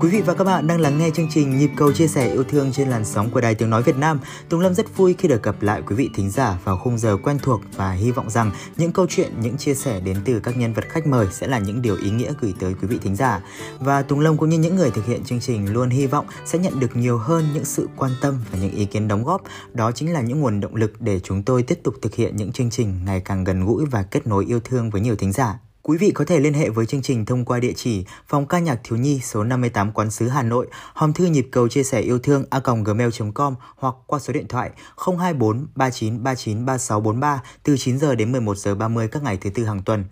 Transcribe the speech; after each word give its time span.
Quý 0.00 0.10
vị 0.10 0.22
và 0.22 0.34
các 0.34 0.44
bạn 0.44 0.66
đang 0.66 0.80
lắng 0.80 0.98
nghe 0.98 1.10
chương 1.10 1.28
trình 1.30 1.58
Nhịp 1.58 1.70
cầu 1.76 1.92
chia 1.92 2.06
sẻ 2.06 2.32
yêu 2.32 2.44
thương 2.44 2.72
trên 2.72 2.88
làn 2.88 3.04
sóng 3.04 3.30
của 3.30 3.40
Đài 3.40 3.54
Tiếng 3.54 3.70
Nói 3.70 3.82
Việt 3.82 3.96
Nam. 3.96 4.20
Tùng 4.48 4.60
Lâm 4.60 4.74
rất 4.74 4.96
vui 4.96 5.14
khi 5.18 5.28
được 5.28 5.42
gặp 5.42 5.62
lại 5.62 5.82
quý 5.86 5.96
vị 5.96 6.10
thính 6.14 6.30
giả 6.30 6.58
vào 6.64 6.78
khung 6.78 6.98
giờ 6.98 7.16
quen 7.16 7.38
thuộc 7.42 7.60
và 7.76 7.92
hy 7.92 8.10
vọng 8.10 8.30
rằng 8.30 8.50
những 8.76 8.92
câu 8.92 9.06
chuyện, 9.08 9.32
những 9.40 9.56
chia 9.56 9.74
sẻ 9.74 10.00
đến 10.00 10.16
từ 10.24 10.40
các 10.40 10.56
nhân 10.56 10.72
vật 10.72 10.84
khách 10.88 11.06
mời 11.06 11.26
sẽ 11.32 11.46
là 11.46 11.58
những 11.58 11.82
điều 11.82 11.96
ý 11.96 12.10
nghĩa 12.10 12.32
gửi 12.40 12.54
tới 12.60 12.74
quý 12.82 12.88
vị 12.88 12.98
thính 13.02 13.16
giả. 13.16 13.40
Và 13.78 14.02
Tùng 14.02 14.20
Lâm 14.20 14.36
cũng 14.36 14.48
như 14.48 14.58
những 14.58 14.76
người 14.76 14.90
thực 14.90 15.06
hiện 15.06 15.24
chương 15.24 15.40
trình 15.40 15.72
luôn 15.72 15.90
hy 15.90 16.06
vọng 16.06 16.26
sẽ 16.44 16.58
nhận 16.58 16.80
được 16.80 16.96
nhiều 16.96 17.18
hơn 17.18 17.44
những 17.54 17.64
sự 17.64 17.88
quan 17.96 18.12
tâm 18.20 18.38
và 18.52 18.58
những 18.58 18.74
ý 18.74 18.84
kiến 18.84 19.08
đóng 19.08 19.24
góp. 19.24 19.42
Đó 19.72 19.92
chính 19.92 20.12
là 20.12 20.20
những 20.20 20.40
nguồn 20.40 20.60
động 20.60 20.76
lực 20.76 21.00
để 21.00 21.20
chúng 21.20 21.42
tôi 21.42 21.62
tiếp 21.62 21.78
tục 21.82 21.94
thực 22.02 22.14
hiện 22.14 22.36
những 22.36 22.52
chương 22.52 22.70
trình 22.70 22.94
ngày 23.04 23.20
càng 23.20 23.44
gần 23.44 23.64
gũi 23.64 23.84
và 23.86 24.02
kết 24.02 24.26
nối 24.26 24.44
yêu 24.44 24.60
thương 24.64 24.90
với 24.90 25.00
nhiều 25.00 25.16
thính 25.16 25.32
giả. 25.32 25.58
Quý 25.86 25.96
vị 25.96 26.10
có 26.10 26.24
thể 26.24 26.40
liên 26.40 26.54
hệ 26.54 26.68
với 26.68 26.86
chương 26.86 27.02
trình 27.02 27.24
thông 27.24 27.44
qua 27.44 27.58
địa 27.58 27.72
chỉ 27.76 28.04
phòng 28.28 28.46
ca 28.46 28.58
nhạc 28.58 28.80
thiếu 28.84 28.98
nhi 28.98 29.20
số 29.22 29.44
58 29.44 29.92
Quán 29.92 30.10
sứ 30.10 30.28
Hà 30.28 30.42
Nội, 30.42 30.66
hòm 30.94 31.12
thư 31.12 31.24
nhịp 31.24 31.48
cầu 31.52 31.68
chia 31.68 31.82
sẻ 31.82 32.00
yêu 32.00 32.18
thương 32.18 32.44
a 32.50 32.60
gmail.com 32.84 33.54
hoặc 33.76 33.94
qua 34.06 34.18
số 34.18 34.32
điện 34.32 34.48
thoại 34.48 34.70
024 34.96 35.66
3939 35.74 36.64
3643 36.64 37.42
từ 37.62 37.76
9 37.76 37.98
giờ 37.98 38.14
đến 38.14 38.32
11 38.32 38.56
giờ 38.56 38.74
30 38.74 39.08
các 39.08 39.22
ngày 39.22 39.36
thứ 39.36 39.50
tư 39.50 39.64
hàng 39.64 39.82
tuần. 39.82 40.04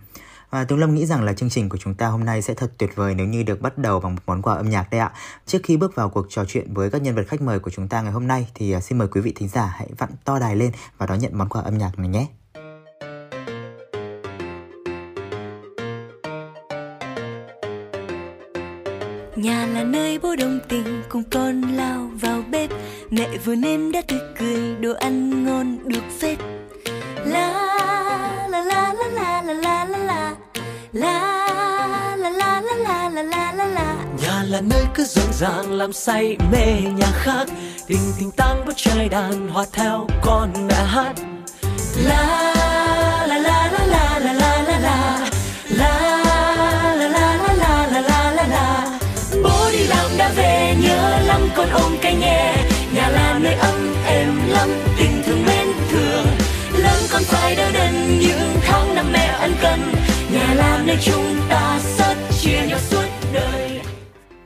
Và 0.51 0.65
Tùng 0.65 0.79
Lâm 0.79 0.95
nghĩ 0.95 1.07
rằng 1.07 1.23
là 1.25 1.33
chương 1.33 1.51
trình 1.51 1.69
của 1.69 1.79
chúng 1.79 1.95
ta 1.95 2.07
hôm 2.07 2.25
nay 2.25 2.43
sẽ 2.43 2.55
thật 2.55 2.73
tuyệt 2.79 2.91
vời 2.95 3.15
nếu 3.15 3.27
như 3.27 3.43
được 3.43 3.61
bắt 3.61 3.79
đầu 3.79 4.01
bằng 4.01 4.15
một 4.15 4.23
món 4.27 4.43
quà 4.43 4.55
âm 4.55 4.71
nhạc 4.71 4.91
đây 4.91 5.01
ạ. 5.01 5.13
Trước 5.47 5.59
khi 5.63 5.77
bước 5.77 5.95
vào 5.95 6.09
cuộc 6.09 6.27
trò 6.29 6.45
chuyện 6.45 6.75
với 6.75 6.91
các 6.91 7.03
nhân 7.03 7.15
vật 7.15 7.25
khách 7.29 7.43
mời 7.43 7.59
của 7.59 7.71
chúng 7.71 7.89
ta 7.89 8.03
ngày 8.03 8.13
hôm 8.13 8.27
nay 8.27 8.49
thì 8.55 8.73
à, 8.73 8.81
xin 8.81 8.99
mời 8.99 9.09
quý 9.09 9.21
vị 9.21 9.33
thính 9.37 9.49
giả 9.49 9.75
hãy 9.77 9.89
vặn 9.99 10.11
to 10.25 10.39
đài 10.39 10.57
lên 10.57 10.73
và 10.99 11.07
đón 11.07 11.19
nhận 11.19 11.39
món 11.39 11.49
quà 11.49 11.63
âm 11.63 11.79
nhạc 11.79 11.99
này 11.99 12.09
nhé. 12.09 12.27
Nhà 19.43 19.67
là 19.75 19.85
nơi 19.85 20.19
bố 20.19 20.37
đồng 20.37 20.61
tình 20.69 21.03
cùng 21.09 21.23
con 21.31 21.63
lao 21.77 22.11
vào 22.21 22.43
bếp 22.51 22.71
Mẹ 23.11 23.29
vừa 23.45 23.55
nêm 23.55 23.93
đã 23.93 24.03
tươi 24.09 24.19
cười 24.39 24.75
đồ 24.81 24.93
ăn 24.95 25.45
ngon 25.45 25.79
được 25.85 26.03
phết 26.21 26.39
La 27.25 27.53
la 28.51 28.63
la 28.63 28.95
la 28.95 29.09
la 29.09 29.43
la 29.43 29.55
la 29.55 29.85
la 29.85 29.99
la 29.99 30.35
La 30.93 31.47
la 32.17 32.31
la 32.31 32.61
la 32.61 32.61
la 32.61 33.11
la 33.11 33.23
la 33.23 33.53
la 33.53 33.65
la 33.65 33.97
Nhà 34.23 34.43
là 34.43 34.61
nơi 34.61 34.85
cứ 34.95 35.05
rộn 35.05 35.33
ràng 35.33 35.73
làm 35.73 35.93
say 35.93 36.37
mê 36.53 36.67
nhà 36.97 37.13
khác 37.13 37.47
Tình 37.87 38.13
tình 38.19 38.31
tăng 38.31 38.63
bước 38.67 38.77
trai 38.77 39.09
đàn 39.09 39.49
hòa 39.49 39.67
theo 39.73 40.07
con 40.23 40.53
mẹ 40.69 40.85
hát 40.87 41.15
la 41.97 42.72
nơi 60.93 61.01
chúng 61.05 61.37
ta 61.49 61.81
rất 61.99 62.17
chia 62.41 62.67
nhau 62.69 62.79
suốt 62.79 63.05
đời 63.33 63.81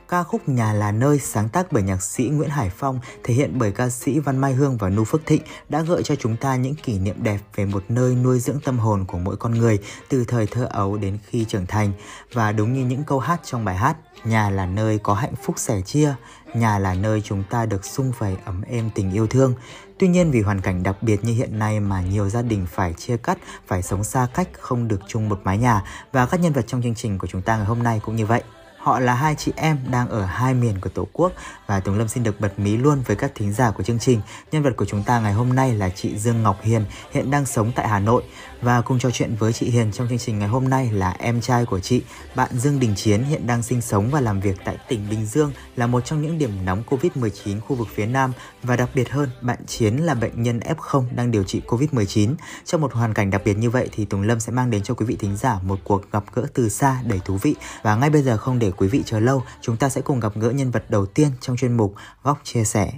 Ca 0.07 0.23
khúc 0.23 0.49
Nhà 0.49 0.73
là 0.73 0.91
nơi 0.91 1.19
sáng 1.19 1.49
tác 1.49 1.71
bởi 1.71 1.83
nhạc 1.83 2.03
sĩ 2.03 2.23
Nguyễn 2.23 2.49
Hải 2.49 2.69
Phong, 2.77 2.99
thể 3.23 3.33
hiện 3.33 3.59
bởi 3.59 3.71
ca 3.71 3.89
sĩ 3.89 4.19
Văn 4.19 4.37
Mai 4.37 4.53
Hương 4.53 4.77
và 4.77 4.89
Nu 4.89 5.03
Phước 5.03 5.25
Thịnh 5.25 5.41
đã 5.69 5.81
gợi 5.81 6.03
cho 6.03 6.15
chúng 6.15 6.35
ta 6.37 6.55
những 6.55 6.75
kỷ 6.75 6.99
niệm 6.99 7.15
đẹp 7.23 7.39
về 7.55 7.65
một 7.65 7.83
nơi 7.89 8.15
nuôi 8.15 8.39
dưỡng 8.39 8.59
tâm 8.59 8.79
hồn 8.79 9.05
của 9.07 9.17
mỗi 9.17 9.37
con 9.37 9.51
người 9.51 9.79
từ 10.09 10.25
thời 10.27 10.47
thơ 10.47 10.67
ấu 10.71 10.97
đến 10.97 11.17
khi 11.25 11.45
trưởng 11.45 11.65
thành. 11.65 11.91
Và 12.33 12.51
đúng 12.51 12.73
như 12.73 12.85
những 12.85 13.03
câu 13.03 13.19
hát 13.19 13.41
trong 13.43 13.65
bài 13.65 13.75
hát, 13.75 13.97
nhà 14.23 14.49
là 14.49 14.65
nơi 14.65 14.99
có 15.03 15.13
hạnh 15.13 15.35
phúc 15.43 15.59
sẻ 15.59 15.81
chia, 15.81 16.15
nhà 16.53 16.79
là 16.79 16.93
nơi 16.93 17.21
chúng 17.21 17.43
ta 17.49 17.65
được 17.65 17.85
sung 17.85 18.11
vầy 18.17 18.35
ấm 18.45 18.61
êm 18.61 18.89
tình 18.95 19.11
yêu 19.11 19.27
thương. 19.27 19.53
Tuy 19.99 20.07
nhiên 20.07 20.31
vì 20.31 20.41
hoàn 20.41 20.61
cảnh 20.61 20.83
đặc 20.83 20.95
biệt 21.01 21.23
như 21.23 21.33
hiện 21.33 21.59
nay 21.59 21.79
mà 21.79 22.01
nhiều 22.01 22.29
gia 22.29 22.41
đình 22.41 22.65
phải 22.69 22.93
chia 22.93 23.17
cắt, 23.17 23.37
phải 23.67 23.81
sống 23.81 24.03
xa 24.03 24.27
cách, 24.33 24.49
không 24.59 24.87
được 24.87 24.99
chung 25.07 25.29
một 25.29 25.39
mái 25.43 25.57
nhà 25.57 25.83
và 26.11 26.25
các 26.25 26.39
nhân 26.39 26.53
vật 26.53 26.67
trong 26.67 26.81
chương 26.81 26.95
trình 26.95 27.17
của 27.17 27.27
chúng 27.27 27.41
ta 27.41 27.57
ngày 27.57 27.65
hôm 27.65 27.83
nay 27.83 28.01
cũng 28.05 28.15
như 28.15 28.25
vậy. 28.25 28.43
Họ 28.87 28.99
là 28.99 29.13
hai 29.13 29.35
chị 29.35 29.51
em 29.55 29.77
đang 29.91 30.09
ở 30.09 30.25
hai 30.25 30.53
miền 30.53 30.79
của 30.81 30.89
Tổ 30.89 31.07
quốc 31.13 31.31
và 31.65 31.79
Tùng 31.79 31.97
Lâm 31.97 32.07
xin 32.07 32.23
được 32.23 32.39
bật 32.39 32.59
mí 32.59 32.77
luôn 32.77 33.01
với 33.05 33.15
các 33.15 33.31
thính 33.35 33.53
giả 33.53 33.71
của 33.71 33.83
chương 33.83 33.99
trình. 33.99 34.21
Nhân 34.51 34.63
vật 34.63 34.73
của 34.77 34.85
chúng 34.85 35.03
ta 35.03 35.19
ngày 35.19 35.33
hôm 35.33 35.55
nay 35.55 35.73
là 35.73 35.89
chị 35.89 36.17
Dương 36.17 36.43
Ngọc 36.43 36.61
Hiền, 36.61 36.85
hiện 37.11 37.31
đang 37.31 37.45
sống 37.45 37.71
tại 37.75 37.87
Hà 37.87 37.99
Nội 37.99 38.23
và 38.61 38.81
cùng 38.81 38.99
trò 38.99 39.11
chuyện 39.11 39.35
với 39.39 39.53
chị 39.53 39.69
Hiền 39.69 39.91
trong 39.91 40.07
chương 40.09 40.17
trình 40.17 40.39
ngày 40.39 40.47
hôm 40.47 40.69
nay 40.69 40.91
là 40.91 41.15
em 41.19 41.41
trai 41.41 41.65
của 41.65 41.79
chị, 41.79 42.01
bạn 42.35 42.49
Dương 42.53 42.79
Đình 42.79 42.95
Chiến 42.95 43.23
hiện 43.23 43.47
đang 43.47 43.63
sinh 43.63 43.81
sống 43.81 44.09
và 44.11 44.21
làm 44.21 44.39
việc 44.39 44.57
tại 44.65 44.77
tỉnh 44.87 45.09
Bình 45.09 45.25
Dương 45.25 45.51
là 45.75 45.87
một 45.87 46.05
trong 46.05 46.21
những 46.21 46.37
điểm 46.37 46.51
nóng 46.65 46.83
Covid-19 46.89 47.59
khu 47.59 47.75
vực 47.75 47.87
phía 47.95 48.05
Nam 48.05 48.33
và 48.63 48.75
đặc 48.75 48.89
biệt 48.93 49.09
hơn, 49.09 49.29
bạn 49.41 49.65
Chiến 49.67 49.97
là 49.97 50.13
bệnh 50.13 50.43
nhân 50.43 50.59
F0 50.59 51.03
đang 51.15 51.31
điều 51.31 51.43
trị 51.43 51.61
Covid-19. 51.67 52.35
Trong 52.65 52.81
một 52.81 52.93
hoàn 52.93 53.13
cảnh 53.13 53.29
đặc 53.31 53.41
biệt 53.45 53.57
như 53.57 53.69
vậy 53.69 53.89
thì 53.91 54.05
Tùng 54.05 54.21
Lâm 54.21 54.39
sẽ 54.39 54.51
mang 54.51 54.69
đến 54.69 54.83
cho 54.83 54.93
quý 54.93 55.05
vị 55.05 55.15
thính 55.19 55.37
giả 55.37 55.59
một 55.63 55.79
cuộc 55.83 56.11
gặp 56.11 56.23
gỡ 56.33 56.45
từ 56.53 56.69
xa 56.69 57.01
đầy 57.05 57.19
thú 57.25 57.37
vị 57.41 57.55
và 57.81 57.95
ngay 57.95 58.09
bây 58.09 58.21
giờ 58.21 58.37
không 58.37 58.59
để 58.59 58.71
quý 58.77 58.87
vị 58.87 59.03
chờ 59.05 59.19
lâu, 59.19 59.43
chúng 59.61 59.77
ta 59.77 59.89
sẽ 59.89 60.01
cùng 60.01 60.19
gặp 60.19 60.33
gỡ 60.35 60.49
nhân 60.49 60.71
vật 60.71 60.89
đầu 60.89 61.05
tiên 61.05 61.29
trong 61.41 61.57
chuyên 61.57 61.77
mục 61.77 61.95
Góc 62.23 62.41
chia 62.43 62.63
sẻ. 62.63 62.91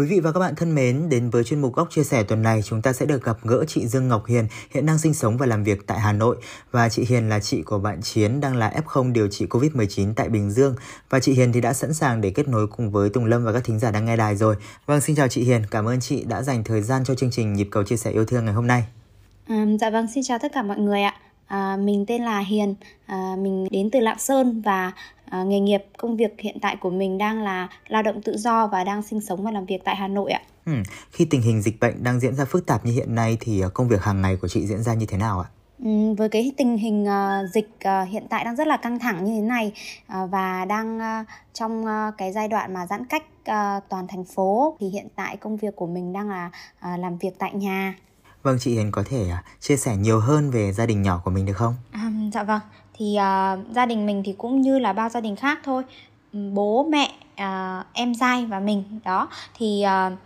Quý 0.00 0.06
vị 0.06 0.20
và 0.20 0.32
các 0.32 0.40
bạn 0.40 0.54
thân 0.56 0.74
mến, 0.74 1.08
đến 1.08 1.30
với 1.30 1.44
chuyên 1.44 1.60
mục 1.60 1.74
góc 1.74 1.90
chia 1.90 2.04
sẻ 2.04 2.22
tuần 2.22 2.42
này, 2.42 2.62
chúng 2.62 2.82
ta 2.82 2.92
sẽ 2.92 3.06
được 3.06 3.24
gặp 3.24 3.36
gỡ 3.42 3.64
chị 3.68 3.86
Dương 3.86 4.08
Ngọc 4.08 4.26
Hiền, 4.26 4.46
hiện 4.70 4.86
đang 4.86 4.98
sinh 4.98 5.14
sống 5.14 5.36
và 5.36 5.46
làm 5.46 5.64
việc 5.64 5.86
tại 5.86 6.00
Hà 6.00 6.12
Nội. 6.12 6.36
Và 6.70 6.88
chị 6.88 7.04
Hiền 7.08 7.28
là 7.28 7.40
chị 7.40 7.62
của 7.62 7.78
bạn 7.78 8.02
Chiến, 8.02 8.40
đang 8.40 8.56
là 8.56 8.72
F0 8.86 9.12
điều 9.12 9.28
trị 9.28 9.46
COVID-19 9.46 10.14
tại 10.16 10.28
Bình 10.28 10.50
Dương. 10.50 10.74
Và 11.10 11.20
chị 11.20 11.32
Hiền 11.32 11.52
thì 11.52 11.60
đã 11.60 11.72
sẵn 11.72 11.94
sàng 11.94 12.20
để 12.20 12.30
kết 12.30 12.48
nối 12.48 12.66
cùng 12.66 12.90
với 12.90 13.10
Tùng 13.10 13.24
Lâm 13.24 13.44
và 13.44 13.52
các 13.52 13.64
thính 13.64 13.78
giả 13.78 13.90
đang 13.90 14.04
nghe 14.04 14.16
đài 14.16 14.36
rồi. 14.36 14.56
Vâng, 14.86 15.00
xin 15.00 15.16
chào 15.16 15.28
chị 15.28 15.44
Hiền, 15.44 15.62
cảm 15.70 15.88
ơn 15.88 16.00
chị 16.00 16.24
đã 16.24 16.42
dành 16.42 16.64
thời 16.64 16.82
gian 16.82 17.04
cho 17.04 17.14
chương 17.14 17.30
trình 17.30 17.52
Nhịp 17.52 17.68
cầu 17.70 17.82
chia 17.82 17.96
sẻ 17.96 18.10
yêu 18.10 18.24
thương 18.24 18.44
ngày 18.44 18.54
hôm 18.54 18.66
nay. 18.66 18.84
À, 19.48 19.66
dạ 19.80 19.90
vâng, 19.90 20.06
xin 20.14 20.24
chào 20.26 20.38
tất 20.38 20.52
cả 20.54 20.62
mọi 20.62 20.78
người 20.78 21.02
ạ. 21.02 21.14
À, 21.46 21.76
mình 21.76 22.04
tên 22.08 22.22
là 22.22 22.38
Hiền, 22.38 22.74
à, 23.06 23.34
mình 23.38 23.68
đến 23.70 23.90
từ 23.90 24.00
Lạng 24.00 24.18
Sơn 24.18 24.62
và 24.64 24.92
à, 25.30 25.42
nghề 25.42 25.60
nghiệp 25.60 25.84
công 25.98 26.16
việc 26.16 26.40
hiện 26.40 26.58
tại 26.62 26.76
của 26.76 26.90
mình 26.90 27.18
đang 27.18 27.42
là 27.42 27.68
lao 27.88 28.02
động 28.02 28.22
tự 28.22 28.36
do 28.36 28.66
và 28.66 28.84
đang 28.84 29.02
sinh 29.02 29.20
sống 29.20 29.42
và 29.42 29.50
làm 29.50 29.66
việc 29.66 29.84
tại 29.84 29.96
Hà 29.96 30.08
Nội 30.08 30.32
ạ. 30.32 30.40
Ừ, 30.66 30.72
khi 31.10 31.24
tình 31.24 31.42
hình 31.42 31.62
dịch 31.62 31.80
bệnh 31.80 32.02
đang 32.02 32.20
diễn 32.20 32.34
ra 32.34 32.44
phức 32.44 32.66
tạp 32.66 32.86
như 32.86 32.92
hiện 32.92 33.14
nay 33.14 33.36
thì 33.40 33.62
công 33.74 33.88
việc 33.88 34.02
hàng 34.02 34.22
ngày 34.22 34.36
của 34.36 34.48
chị 34.48 34.66
diễn 34.66 34.82
ra 34.82 34.94
như 34.94 35.06
thế 35.06 35.18
nào 35.18 35.40
ạ? 35.40 35.48
Ừ, 35.84 36.14
với 36.18 36.28
cái 36.28 36.52
tình 36.56 36.76
hình 36.76 37.04
uh, 37.04 37.50
dịch 37.54 37.70
uh, 37.84 38.08
hiện 38.08 38.26
tại 38.30 38.44
đang 38.44 38.56
rất 38.56 38.66
là 38.66 38.76
căng 38.76 38.98
thẳng 38.98 39.24
như 39.24 39.32
thế 39.32 39.40
này 39.40 39.72
uh, 40.06 40.30
và 40.30 40.64
đang 40.64 40.98
uh, 40.98 41.26
trong 41.52 41.84
uh, 41.84 42.14
cái 42.18 42.32
giai 42.32 42.48
đoạn 42.48 42.74
mà 42.74 42.86
giãn 42.86 43.04
cách 43.06 43.22
uh, 43.22 43.82
toàn 43.88 44.06
thành 44.08 44.24
phố 44.24 44.76
thì 44.80 44.88
hiện 44.88 45.08
tại 45.16 45.36
công 45.36 45.56
việc 45.56 45.76
của 45.76 45.86
mình 45.86 46.12
đang 46.12 46.30
là 46.30 46.50
uh, 46.78 47.00
làm 47.00 47.18
việc 47.18 47.38
tại 47.38 47.54
nhà 47.54 47.94
Vâng, 48.42 48.56
chị 48.60 48.74
Hiền 48.74 48.90
có 48.90 49.02
thể 49.06 49.30
chia 49.60 49.76
sẻ 49.76 49.96
nhiều 49.96 50.20
hơn 50.20 50.50
về 50.50 50.72
gia 50.72 50.86
đình 50.86 51.02
nhỏ 51.02 51.20
của 51.24 51.30
mình 51.30 51.46
được 51.46 51.56
không? 51.56 51.74
À, 51.92 52.12
dạ 52.34 52.42
vâng, 52.42 52.60
thì 53.00 53.16
uh, 53.18 53.74
gia 53.74 53.86
đình 53.86 54.06
mình 54.06 54.22
thì 54.24 54.34
cũng 54.38 54.60
như 54.60 54.78
là 54.78 54.92
bao 54.92 55.08
gia 55.08 55.20
đình 55.20 55.36
khác 55.36 55.58
thôi. 55.64 55.82
Bố, 56.32 56.86
mẹ, 56.90 57.10
uh, 57.32 57.86
em 57.92 58.14
trai 58.14 58.46
và 58.46 58.60
mình 58.60 58.84
đó. 59.04 59.28
Thì 59.54 59.84
uh, 59.86 60.18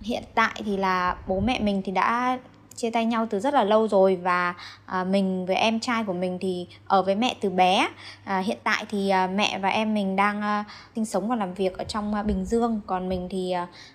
hiện 0.00 0.22
tại 0.34 0.62
thì 0.64 0.76
là 0.76 1.16
bố 1.26 1.40
mẹ 1.40 1.60
mình 1.60 1.82
thì 1.84 1.92
đã 1.92 2.38
chia 2.76 2.90
tay 2.90 3.04
nhau 3.04 3.26
từ 3.30 3.40
rất 3.40 3.54
là 3.54 3.64
lâu 3.64 3.88
rồi 3.88 4.16
và 4.16 4.54
à, 4.86 5.04
mình 5.04 5.46
với 5.46 5.56
em 5.56 5.80
trai 5.80 6.04
của 6.04 6.12
mình 6.12 6.38
thì 6.40 6.66
ở 6.86 7.02
với 7.02 7.14
mẹ 7.14 7.34
từ 7.40 7.50
bé 7.50 7.88
à, 8.24 8.38
hiện 8.38 8.58
tại 8.64 8.84
thì 8.88 9.08
à, 9.08 9.26
mẹ 9.26 9.58
và 9.58 9.68
em 9.68 9.94
mình 9.94 10.16
đang 10.16 10.42
à, 10.42 10.64
sinh 10.94 11.04
sống 11.04 11.28
và 11.28 11.36
làm 11.36 11.54
việc 11.54 11.78
ở 11.78 11.84
trong 11.84 12.14
à, 12.14 12.22
Bình 12.22 12.44
Dương 12.44 12.80
còn 12.86 13.08
mình 13.08 13.28
thì 13.30 13.54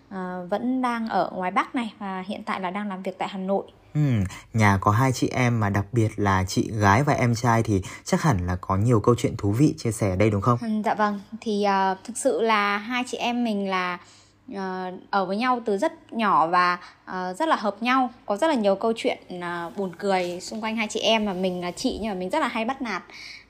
à, 0.09 0.39
vẫn 0.49 0.81
đang 0.81 1.09
ở 1.09 1.31
ngoài 1.35 1.51
Bắc 1.51 1.75
này 1.75 1.93
và 1.99 2.23
hiện 2.27 2.43
tại 2.43 2.59
là 2.59 2.71
đang 2.71 2.87
làm 2.87 3.01
việc 3.03 3.17
tại 3.17 3.27
Hà 3.27 3.39
Nội 3.39 3.65
Ừ, 3.95 4.01
nhà 4.53 4.77
có 4.81 4.91
hai 4.91 5.11
chị 5.11 5.27
em 5.27 5.59
mà 5.59 5.69
đặc 5.69 5.85
biệt 5.91 6.19
là 6.19 6.43
chị 6.47 6.71
gái 6.71 7.03
và 7.03 7.13
em 7.13 7.35
trai 7.35 7.63
thì 7.63 7.81
chắc 8.03 8.21
hẳn 8.21 8.47
là 8.47 8.55
có 8.55 8.77
nhiều 8.77 8.99
câu 8.99 9.15
chuyện 9.17 9.37
thú 9.37 9.51
vị 9.51 9.73
chia 9.77 9.91
sẻ 9.91 10.09
ở 10.09 10.15
đây 10.15 10.29
đúng 10.29 10.41
không? 10.41 10.59
Ừ, 10.61 10.67
dạ 10.85 10.93
vâng, 10.93 11.21
thì 11.41 11.65
uh, 11.91 11.97
thực 12.03 12.17
sự 12.17 12.41
là 12.41 12.77
hai 12.77 13.03
chị 13.07 13.17
em 13.17 13.43
mình 13.43 13.69
là 13.69 13.97
uh, 14.51 14.93
ở 15.09 15.25
với 15.25 15.37
nhau 15.37 15.61
từ 15.65 15.77
rất 15.77 16.13
nhỏ 16.13 16.47
và 16.47 16.77
uh, 17.03 17.37
rất 17.37 17.47
là 17.47 17.55
hợp 17.55 17.83
nhau 17.83 18.09
có 18.25 18.37
rất 18.37 18.47
là 18.47 18.53
nhiều 18.53 18.75
câu 18.75 18.93
chuyện 18.95 19.17
uh, 19.37 19.77
buồn 19.77 19.91
cười 19.97 20.39
xung 20.41 20.61
quanh 20.61 20.75
hai 20.75 20.87
chị 20.89 20.99
em 20.99 21.25
mà 21.25 21.33
mình 21.33 21.61
là 21.61 21.71
chị 21.71 21.99
nhưng 22.01 22.09
mà 22.09 22.15
mình 22.19 22.29
rất 22.29 22.39
là 22.39 22.47
hay 22.47 22.65
bắt 22.65 22.81
nạt 22.81 23.03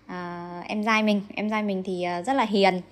uh, 0.05 0.65
em 0.67 0.85
trai 0.85 1.03
mình. 1.03 1.21
Em 1.35 1.49
trai 1.49 1.63
mình 1.63 1.83
thì 1.85 2.05
uh, 2.19 2.25
rất 2.25 2.33
là 2.33 2.43
hiền. 2.43 2.77
uh, 2.77 2.83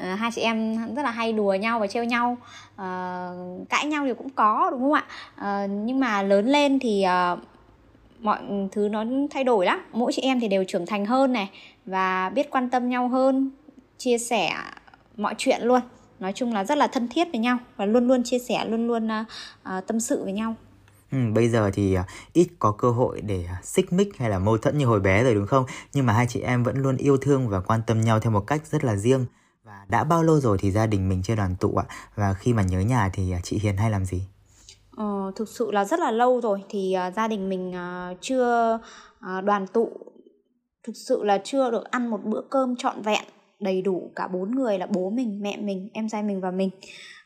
Ờ, 0.00 0.14
hai 0.14 0.30
chị 0.34 0.40
em 0.40 0.76
rất 0.94 1.02
là 1.02 1.10
hay 1.10 1.32
đùa 1.32 1.54
nhau 1.54 1.80
và 1.80 1.86
trêu 1.86 2.04
nhau. 2.04 2.36
Uh, 2.74 3.68
cãi 3.68 3.86
nhau 3.86 4.04
thì 4.06 4.14
cũng 4.14 4.30
có 4.30 4.68
đúng 4.70 4.80
không 4.80 4.92
ạ? 4.92 5.04
Uh, 5.36 5.70
nhưng 5.70 6.00
mà 6.00 6.22
lớn 6.22 6.46
lên 6.46 6.78
thì 6.78 7.04
uh, 7.32 7.38
mọi 8.20 8.38
thứ 8.72 8.88
nó 8.88 9.04
thay 9.30 9.44
đổi 9.44 9.66
lắm. 9.66 9.80
Mỗi 9.92 10.12
chị 10.12 10.22
em 10.22 10.40
thì 10.40 10.48
đều 10.48 10.64
trưởng 10.64 10.86
thành 10.86 11.06
hơn 11.06 11.32
này 11.32 11.50
và 11.86 12.28
biết 12.28 12.50
quan 12.50 12.70
tâm 12.70 12.88
nhau 12.88 13.08
hơn 13.08 13.50
chia 13.98 14.18
sẻ 14.18 14.52
mọi 15.16 15.34
chuyện 15.38 15.62
luôn. 15.62 15.80
Nói 16.20 16.32
chung 16.32 16.54
là 16.54 16.64
rất 16.64 16.78
là 16.78 16.86
thân 16.86 17.08
thiết 17.08 17.28
với 17.32 17.40
nhau 17.40 17.58
và 17.76 17.84
luôn 17.84 18.08
luôn 18.08 18.22
chia 18.24 18.38
sẻ 18.38 18.64
luôn 18.64 18.86
luôn 18.86 19.08
uh, 19.08 19.86
tâm 19.86 20.00
sự 20.00 20.24
với 20.24 20.32
nhau. 20.32 20.54
Ừ, 21.12 21.18
bây 21.34 21.48
giờ 21.48 21.70
thì 21.74 21.96
ít 22.32 22.48
có 22.58 22.72
cơ 22.72 22.90
hội 22.90 23.20
để 23.20 23.44
xích 23.62 23.92
mích 23.92 24.18
hay 24.18 24.30
là 24.30 24.38
mâu 24.38 24.58
thuẫn 24.58 24.78
như 24.78 24.86
hồi 24.86 25.00
bé 25.00 25.24
rồi 25.24 25.34
đúng 25.34 25.46
không? 25.46 25.64
Nhưng 25.92 26.06
mà 26.06 26.12
hai 26.12 26.26
chị 26.28 26.40
em 26.40 26.62
vẫn 26.62 26.76
luôn 26.76 26.96
yêu 26.96 27.16
thương 27.16 27.48
và 27.48 27.60
quan 27.60 27.80
tâm 27.86 28.00
nhau 28.00 28.20
theo 28.20 28.32
một 28.32 28.46
cách 28.46 28.66
rất 28.66 28.84
là 28.84 28.96
riêng. 28.96 29.26
Và 29.66 29.86
đã 29.88 30.04
bao 30.04 30.22
lâu 30.22 30.40
rồi 30.40 30.56
thì 30.60 30.70
gia 30.70 30.86
đình 30.86 31.08
mình 31.08 31.22
chưa 31.22 31.34
đoàn 31.34 31.56
tụ 31.60 31.74
ạ? 31.76 31.84
Và 32.14 32.34
khi 32.34 32.52
mà 32.52 32.62
nhớ 32.62 32.80
nhà 32.80 33.10
thì 33.12 33.32
à, 33.32 33.40
chị 33.42 33.58
Hiền 33.58 33.76
hay 33.76 33.90
làm 33.90 34.04
gì? 34.04 34.22
Ờ, 34.96 35.32
thực 35.36 35.48
sự 35.48 35.70
là 35.70 35.84
rất 35.84 36.00
là 36.00 36.10
lâu 36.10 36.40
rồi 36.40 36.64
thì 36.68 36.96
uh, 37.08 37.14
gia 37.14 37.28
đình 37.28 37.48
mình 37.48 37.70
uh, 37.70 38.18
chưa 38.20 38.74
uh, 39.18 39.44
đoàn 39.44 39.66
tụ 39.66 39.90
thực 40.82 40.96
sự 40.96 41.24
là 41.24 41.38
chưa 41.44 41.70
được 41.70 41.84
ăn 41.84 42.10
một 42.10 42.20
bữa 42.24 42.40
cơm 42.50 42.76
trọn 42.76 43.02
vẹn 43.02 43.24
đầy 43.60 43.82
đủ 43.82 44.10
cả 44.16 44.28
bốn 44.28 44.54
người 44.54 44.78
là 44.78 44.86
bố 44.86 45.10
mình 45.10 45.38
mẹ 45.42 45.56
mình 45.56 45.88
em 45.92 46.08
trai 46.08 46.22
mình 46.22 46.40
và 46.40 46.50
mình 46.50 46.70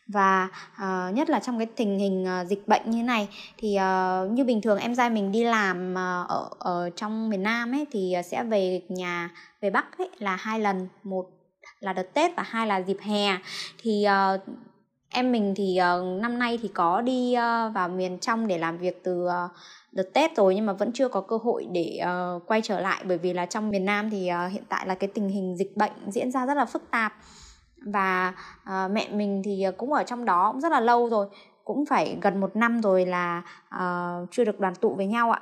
và 0.06 0.48
uh, 0.76 1.14
nhất 1.14 1.30
là 1.30 1.40
trong 1.40 1.58
cái 1.58 1.66
tình 1.66 1.98
hình 1.98 2.26
uh, 2.40 2.48
dịch 2.48 2.68
bệnh 2.68 2.90
như 2.90 3.02
này 3.02 3.28
thì 3.58 3.76
uh, 3.76 4.30
như 4.30 4.44
bình 4.44 4.60
thường 4.60 4.78
em 4.78 4.96
trai 4.96 5.10
mình 5.10 5.32
đi 5.32 5.44
làm 5.44 5.92
uh, 5.92 6.28
ở 6.28 6.48
ở 6.58 6.90
trong 6.96 7.30
miền 7.30 7.42
Nam 7.42 7.72
ấy 7.74 7.86
thì 7.90 8.14
uh, 8.18 8.24
sẽ 8.24 8.44
về 8.44 8.82
nhà 8.88 9.30
về 9.60 9.70
Bắc 9.70 9.98
ấy 9.98 10.10
là 10.18 10.36
hai 10.36 10.60
lần 10.60 10.88
một 11.02 11.39
là 11.80 11.92
đợt 11.92 12.14
Tết 12.14 12.36
và 12.36 12.42
hai 12.42 12.66
là 12.66 12.82
dịp 12.82 12.98
hè. 13.00 13.38
Thì 13.78 14.06
uh, 14.34 14.40
em 15.10 15.32
mình 15.32 15.54
thì 15.56 15.78
uh, 15.80 16.20
năm 16.22 16.38
nay 16.38 16.58
thì 16.62 16.68
có 16.68 17.00
đi 17.00 17.34
uh, 17.36 17.74
vào 17.74 17.88
miền 17.88 18.18
trong 18.18 18.46
để 18.46 18.58
làm 18.58 18.78
việc 18.78 19.04
từ 19.04 19.24
uh, 19.24 19.50
đợt 19.92 20.10
Tết 20.14 20.36
rồi 20.36 20.54
nhưng 20.54 20.66
mà 20.66 20.72
vẫn 20.72 20.92
chưa 20.92 21.08
có 21.08 21.20
cơ 21.20 21.36
hội 21.36 21.66
để 21.72 22.00
uh, 22.02 22.42
quay 22.46 22.60
trở 22.62 22.80
lại 22.80 23.04
bởi 23.04 23.18
vì 23.18 23.32
là 23.32 23.46
trong 23.46 23.70
miền 23.70 23.84
Nam 23.84 24.10
thì 24.10 24.30
uh, 24.46 24.52
hiện 24.52 24.64
tại 24.68 24.86
là 24.86 24.94
cái 24.94 25.10
tình 25.14 25.28
hình 25.28 25.56
dịch 25.58 25.76
bệnh 25.76 25.92
diễn 26.06 26.30
ra 26.30 26.46
rất 26.46 26.54
là 26.54 26.64
phức 26.64 26.90
tạp. 26.90 27.12
Và 27.86 28.34
uh, 28.62 28.90
mẹ 28.90 29.08
mình 29.10 29.42
thì 29.44 29.64
cũng 29.76 29.92
ở 29.92 30.04
trong 30.04 30.24
đó 30.24 30.52
cũng 30.52 30.60
rất 30.60 30.72
là 30.72 30.80
lâu 30.80 31.08
rồi 31.08 31.26
cũng 31.64 31.84
phải 31.86 32.18
gần 32.22 32.40
một 32.40 32.56
năm 32.56 32.80
rồi 32.80 33.06
là 33.06 33.42
uh, 33.74 34.28
chưa 34.30 34.44
được 34.44 34.60
đoàn 34.60 34.74
tụ 34.74 34.94
với 34.94 35.06
nhau 35.06 35.30
ạ. 35.30 35.40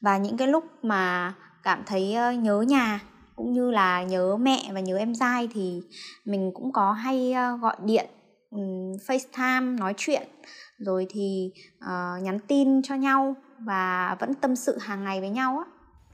Và 0.00 0.16
những 0.16 0.36
cái 0.36 0.48
lúc 0.48 0.64
mà 0.82 1.34
cảm 1.62 1.82
thấy 1.86 2.16
uh, 2.30 2.42
nhớ 2.42 2.60
nhà 2.60 3.00
cũng 3.36 3.52
như 3.52 3.70
là 3.70 4.02
nhớ 4.02 4.36
mẹ 4.36 4.70
và 4.74 4.80
nhớ 4.80 4.96
em 4.96 5.14
dai 5.14 5.48
thì 5.54 5.82
mình 6.24 6.50
cũng 6.54 6.72
có 6.72 6.92
hay 6.92 7.34
uh, 7.54 7.60
gọi 7.60 7.76
điện 7.84 8.06
um, 8.50 8.92
FaceTime 9.06 9.78
nói 9.78 9.94
chuyện 9.96 10.28
rồi 10.78 11.06
thì 11.10 11.52
uh, 11.84 12.22
nhắn 12.22 12.38
tin 12.48 12.82
cho 12.82 12.94
nhau 12.94 13.36
và 13.58 14.16
vẫn 14.20 14.34
tâm 14.34 14.56
sự 14.56 14.78
hàng 14.78 15.04
ngày 15.04 15.20
với 15.20 15.30
nhau 15.30 15.58
á. 15.58 15.64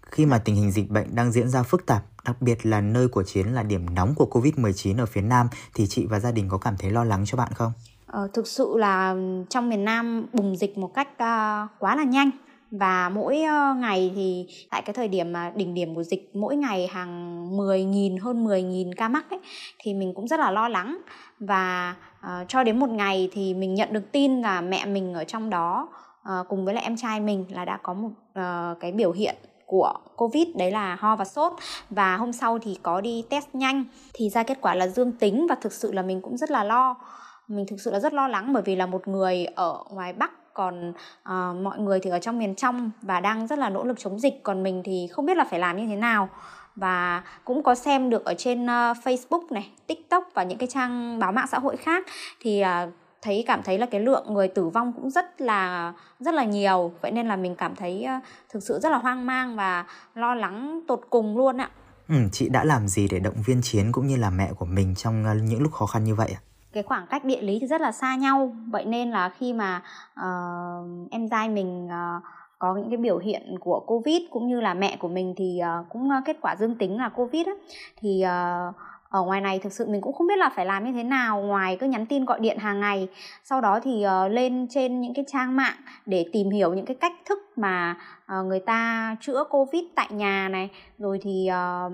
Khi 0.02 0.26
mà 0.26 0.38
tình 0.38 0.54
hình 0.54 0.70
dịch 0.70 0.90
bệnh 0.90 1.14
đang 1.14 1.32
diễn 1.32 1.48
ra 1.48 1.62
phức 1.62 1.86
tạp, 1.86 2.02
đặc 2.24 2.42
biệt 2.42 2.66
là 2.66 2.80
nơi 2.80 3.08
của 3.08 3.22
Chiến 3.22 3.46
là 3.46 3.62
điểm 3.62 3.94
nóng 3.94 4.14
của 4.14 4.28
Covid-19 4.30 4.98
ở 4.98 5.06
phía 5.06 5.20
Nam 5.20 5.48
thì 5.74 5.86
chị 5.86 6.06
và 6.06 6.20
gia 6.20 6.32
đình 6.32 6.48
có 6.48 6.58
cảm 6.58 6.76
thấy 6.78 6.90
lo 6.90 7.04
lắng 7.04 7.22
cho 7.26 7.36
bạn 7.36 7.52
không? 7.54 7.72
Ờ, 8.06 8.28
thực 8.32 8.46
sự 8.46 8.74
là 8.76 9.14
trong 9.50 9.68
miền 9.68 9.84
Nam 9.84 10.26
bùng 10.32 10.56
dịch 10.56 10.78
một 10.78 10.94
cách 10.94 11.08
uh, 11.12 11.70
quá 11.78 11.96
là 11.96 12.04
nhanh 12.04 12.30
và 12.72 13.08
mỗi 13.08 13.42
ờ, 13.42 13.74
ngày 13.74 14.12
thì 14.14 14.46
tại 14.70 14.82
cái 14.82 14.94
thời 14.94 15.08
điểm 15.08 15.32
mà 15.32 15.52
đỉnh 15.56 15.74
điểm 15.74 15.94
của 15.94 16.02
dịch 16.02 16.30
mỗi 16.36 16.56
ngày 16.56 16.86
hàng 16.86 17.42
10.000 17.56 18.18
hơn 18.20 18.46
10.000 18.46 18.92
ca 18.96 19.08
mắc 19.08 19.30
ấy 19.30 19.38
thì 19.78 19.94
mình 19.94 20.14
cũng 20.14 20.28
rất 20.28 20.40
là 20.40 20.50
lo 20.50 20.68
lắng. 20.68 20.98
Và 21.38 21.94
uh, 22.20 22.48
cho 22.48 22.64
đến 22.64 22.78
một 22.78 22.90
ngày 22.90 23.28
thì 23.32 23.54
mình 23.54 23.74
nhận 23.74 23.92
được 23.92 24.12
tin 24.12 24.42
là 24.42 24.60
mẹ 24.60 24.86
mình 24.86 25.14
ở 25.14 25.24
trong 25.24 25.50
đó 25.50 25.88
uh, 26.22 26.48
cùng 26.48 26.64
với 26.64 26.74
lại 26.74 26.84
em 26.84 26.96
trai 26.96 27.20
mình 27.20 27.44
là 27.50 27.64
đã 27.64 27.78
có 27.82 27.94
một 27.94 28.08
uh, 28.08 28.80
cái 28.80 28.92
biểu 28.92 29.12
hiện 29.12 29.34
của 29.66 29.94
covid 30.16 30.48
đấy 30.54 30.70
là 30.70 30.96
ho 31.00 31.16
và 31.16 31.24
sốt. 31.24 31.52
Và 31.90 32.16
hôm 32.16 32.32
sau 32.32 32.58
thì 32.58 32.78
có 32.82 33.00
đi 33.00 33.24
test 33.30 33.46
nhanh. 33.52 33.84
Thì 34.14 34.28
ra 34.28 34.42
kết 34.42 34.58
quả 34.60 34.74
là 34.74 34.88
dương 34.88 35.12
tính 35.12 35.46
và 35.48 35.54
thực 35.54 35.72
sự 35.72 35.92
là 35.92 36.02
mình 36.02 36.20
cũng 36.20 36.36
rất 36.36 36.50
là 36.50 36.64
lo. 36.64 36.96
Mình 37.48 37.66
thực 37.68 37.80
sự 37.80 37.90
là 37.90 38.00
rất 38.00 38.12
lo 38.12 38.28
lắng 38.28 38.52
bởi 38.52 38.62
vì 38.62 38.76
là 38.76 38.86
một 38.86 39.08
người 39.08 39.44
ở 39.44 39.84
ngoài 39.90 40.12
bắc 40.12 40.41
còn 40.54 40.90
uh, 40.90 41.56
mọi 41.62 41.78
người 41.78 42.00
thì 42.00 42.10
ở 42.10 42.18
trong 42.18 42.38
miền 42.38 42.54
trong 42.54 42.90
và 43.02 43.20
đang 43.20 43.46
rất 43.46 43.58
là 43.58 43.70
nỗ 43.70 43.84
lực 43.84 43.98
chống 43.98 44.18
dịch 44.18 44.42
còn 44.42 44.62
mình 44.62 44.82
thì 44.84 45.08
không 45.12 45.26
biết 45.26 45.36
là 45.36 45.44
phải 45.44 45.58
làm 45.58 45.76
như 45.76 45.86
thế 45.86 45.96
nào 45.96 46.28
và 46.76 47.22
cũng 47.44 47.62
có 47.62 47.74
xem 47.74 48.10
được 48.10 48.24
ở 48.24 48.34
trên 48.38 48.64
uh, 48.64 48.96
Facebook 49.04 49.42
này, 49.50 49.70
TikTok 49.86 50.28
và 50.34 50.42
những 50.42 50.58
cái 50.58 50.68
trang 50.68 51.18
báo 51.18 51.32
mạng 51.32 51.46
xã 51.50 51.58
hội 51.58 51.76
khác 51.76 52.06
thì 52.40 52.62
uh, 52.62 52.92
thấy 53.22 53.44
cảm 53.46 53.62
thấy 53.62 53.78
là 53.78 53.86
cái 53.86 54.00
lượng 54.00 54.34
người 54.34 54.48
tử 54.48 54.68
vong 54.68 54.92
cũng 54.92 55.10
rất 55.10 55.40
là 55.40 55.92
rất 56.20 56.34
là 56.34 56.44
nhiều 56.44 56.92
vậy 57.00 57.10
nên 57.10 57.28
là 57.28 57.36
mình 57.36 57.54
cảm 57.54 57.76
thấy 57.76 58.06
uh, 58.18 58.24
thực 58.48 58.62
sự 58.62 58.78
rất 58.82 58.92
là 58.92 58.98
hoang 58.98 59.26
mang 59.26 59.56
và 59.56 59.86
lo 60.14 60.34
lắng 60.34 60.80
tột 60.88 61.00
cùng 61.10 61.36
luôn 61.36 61.60
ạ. 61.60 61.70
Ừ, 62.08 62.14
chị 62.32 62.48
đã 62.48 62.64
làm 62.64 62.88
gì 62.88 63.08
để 63.08 63.18
động 63.18 63.42
viên 63.46 63.60
Chiến 63.62 63.92
cũng 63.92 64.06
như 64.06 64.16
là 64.16 64.30
mẹ 64.30 64.52
của 64.58 64.64
mình 64.64 64.94
trong 64.94 65.24
uh, 65.30 65.42
những 65.42 65.62
lúc 65.62 65.72
khó 65.72 65.86
khăn 65.86 66.04
như 66.04 66.14
vậy 66.14 66.34
ạ? 66.34 66.40
Cái 66.72 66.82
khoảng 66.82 67.06
cách 67.06 67.24
địa 67.24 67.40
lý 67.40 67.58
thì 67.60 67.66
rất 67.66 67.80
là 67.80 67.92
xa 67.92 68.16
nhau. 68.16 68.52
Vậy 68.70 68.84
nên 68.84 69.10
là 69.10 69.28
khi 69.28 69.52
mà 69.52 69.82
uh, 70.20 71.10
em 71.10 71.28
trai 71.28 71.48
mình 71.48 71.86
uh, 71.86 72.22
có 72.58 72.74
những 72.74 72.90
cái 72.90 72.96
biểu 72.96 73.18
hiện 73.18 73.58
của 73.60 73.80
covid 73.86 74.22
cũng 74.30 74.48
như 74.48 74.60
là 74.60 74.74
mẹ 74.74 74.96
của 74.96 75.08
mình 75.08 75.34
thì 75.36 75.60
uh, 75.80 75.88
cũng 75.88 76.08
uh, 76.18 76.24
kết 76.24 76.36
quả 76.40 76.56
dương 76.56 76.74
tính 76.74 76.98
là 76.98 77.08
covid 77.08 77.46
á 77.46 77.52
thì 78.00 78.24
uh, 78.24 78.74
ở 79.12 79.22
ngoài 79.22 79.40
này 79.40 79.58
thực 79.58 79.72
sự 79.72 79.86
mình 79.88 80.00
cũng 80.00 80.12
không 80.12 80.26
biết 80.26 80.38
là 80.38 80.50
phải 80.56 80.66
làm 80.66 80.84
như 80.84 80.92
thế 80.92 81.02
nào. 81.02 81.40
Ngoài 81.42 81.76
cứ 81.80 81.86
nhắn 81.86 82.06
tin 82.06 82.24
gọi 82.24 82.40
điện 82.40 82.58
hàng 82.58 82.80
ngày 82.80 83.08
sau 83.44 83.60
đó 83.60 83.80
thì 83.82 84.04
uh, 84.06 84.32
lên 84.32 84.66
trên 84.70 85.00
những 85.00 85.14
cái 85.14 85.24
trang 85.28 85.56
mạng 85.56 85.76
để 86.06 86.26
tìm 86.32 86.50
hiểu 86.50 86.74
những 86.74 86.86
cái 86.86 86.96
cách 87.00 87.12
thức 87.24 87.38
mà 87.56 87.96
uh, 88.38 88.46
người 88.46 88.60
ta 88.60 89.16
chữa 89.20 89.44
covid 89.50 89.84
tại 89.94 90.08
nhà 90.10 90.48
này. 90.48 90.70
Rồi 90.98 91.18
thì 91.22 91.48
uh, 91.50 91.92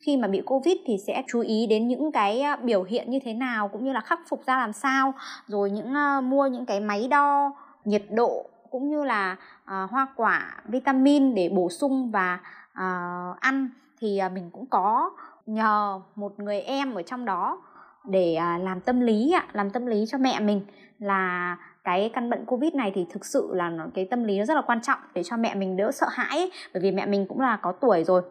khi 0.00 0.16
mà 0.16 0.28
bị 0.28 0.42
covid 0.46 0.76
thì 0.86 0.98
sẽ 1.06 1.22
chú 1.28 1.40
ý 1.40 1.66
đến 1.66 1.88
những 1.88 2.12
cái 2.12 2.40
à, 2.40 2.56
biểu 2.56 2.82
hiện 2.82 3.10
như 3.10 3.18
thế 3.24 3.34
nào 3.34 3.68
cũng 3.68 3.84
như 3.84 3.92
là 3.92 4.00
khắc 4.00 4.20
phục 4.28 4.46
ra 4.46 4.58
làm 4.58 4.72
sao. 4.72 5.14
Rồi 5.46 5.70
những 5.70 5.94
uh, 6.18 6.24
mua 6.24 6.46
những 6.46 6.66
cái 6.66 6.80
máy 6.80 7.08
đo 7.10 7.52
nhiệt 7.84 8.04
độ 8.10 8.46
cũng 8.70 8.88
như 8.90 9.04
là 9.04 9.36
uh, 9.64 9.90
hoa 9.90 10.06
quả 10.16 10.62
vitamin 10.64 11.34
để 11.34 11.48
bổ 11.48 11.68
sung 11.70 12.10
và 12.10 12.40
uh, 12.72 13.40
ăn. 13.40 13.68
Thì 14.00 14.20
uh, 14.26 14.32
mình 14.32 14.50
cũng 14.52 14.66
có 14.66 15.10
nhờ 15.46 16.00
một 16.14 16.40
người 16.40 16.60
em 16.60 16.94
ở 16.94 17.02
trong 17.02 17.24
đó 17.24 17.62
để 18.04 18.38
uh, 18.38 18.64
làm 18.64 18.80
tâm 18.80 19.00
lý 19.00 19.32
ạ 19.32 19.46
làm 19.52 19.70
tâm 19.70 19.86
lý 19.86 20.04
cho 20.08 20.18
mẹ 20.18 20.40
mình 20.40 20.60
là 20.98 21.56
cái 21.84 22.10
căn 22.14 22.30
bệnh 22.30 22.44
covid 22.44 22.74
này 22.74 22.92
thì 22.94 23.06
thực 23.10 23.24
sự 23.24 23.50
là 23.54 23.70
nó, 23.70 23.84
cái 23.94 24.04
tâm 24.10 24.24
lý 24.24 24.38
nó 24.38 24.44
rất 24.44 24.54
là 24.54 24.62
quan 24.62 24.82
trọng 24.82 24.98
để 25.14 25.22
cho 25.22 25.36
mẹ 25.36 25.54
mình 25.54 25.76
đỡ 25.76 25.92
sợ 25.92 26.06
hãi 26.10 26.38
ấy, 26.38 26.52
bởi 26.74 26.82
vì 26.82 26.92
mẹ 26.92 27.06
mình 27.06 27.26
cũng 27.28 27.40
là 27.40 27.56
có 27.62 27.72
tuổi 27.72 28.04
rồi. 28.04 28.22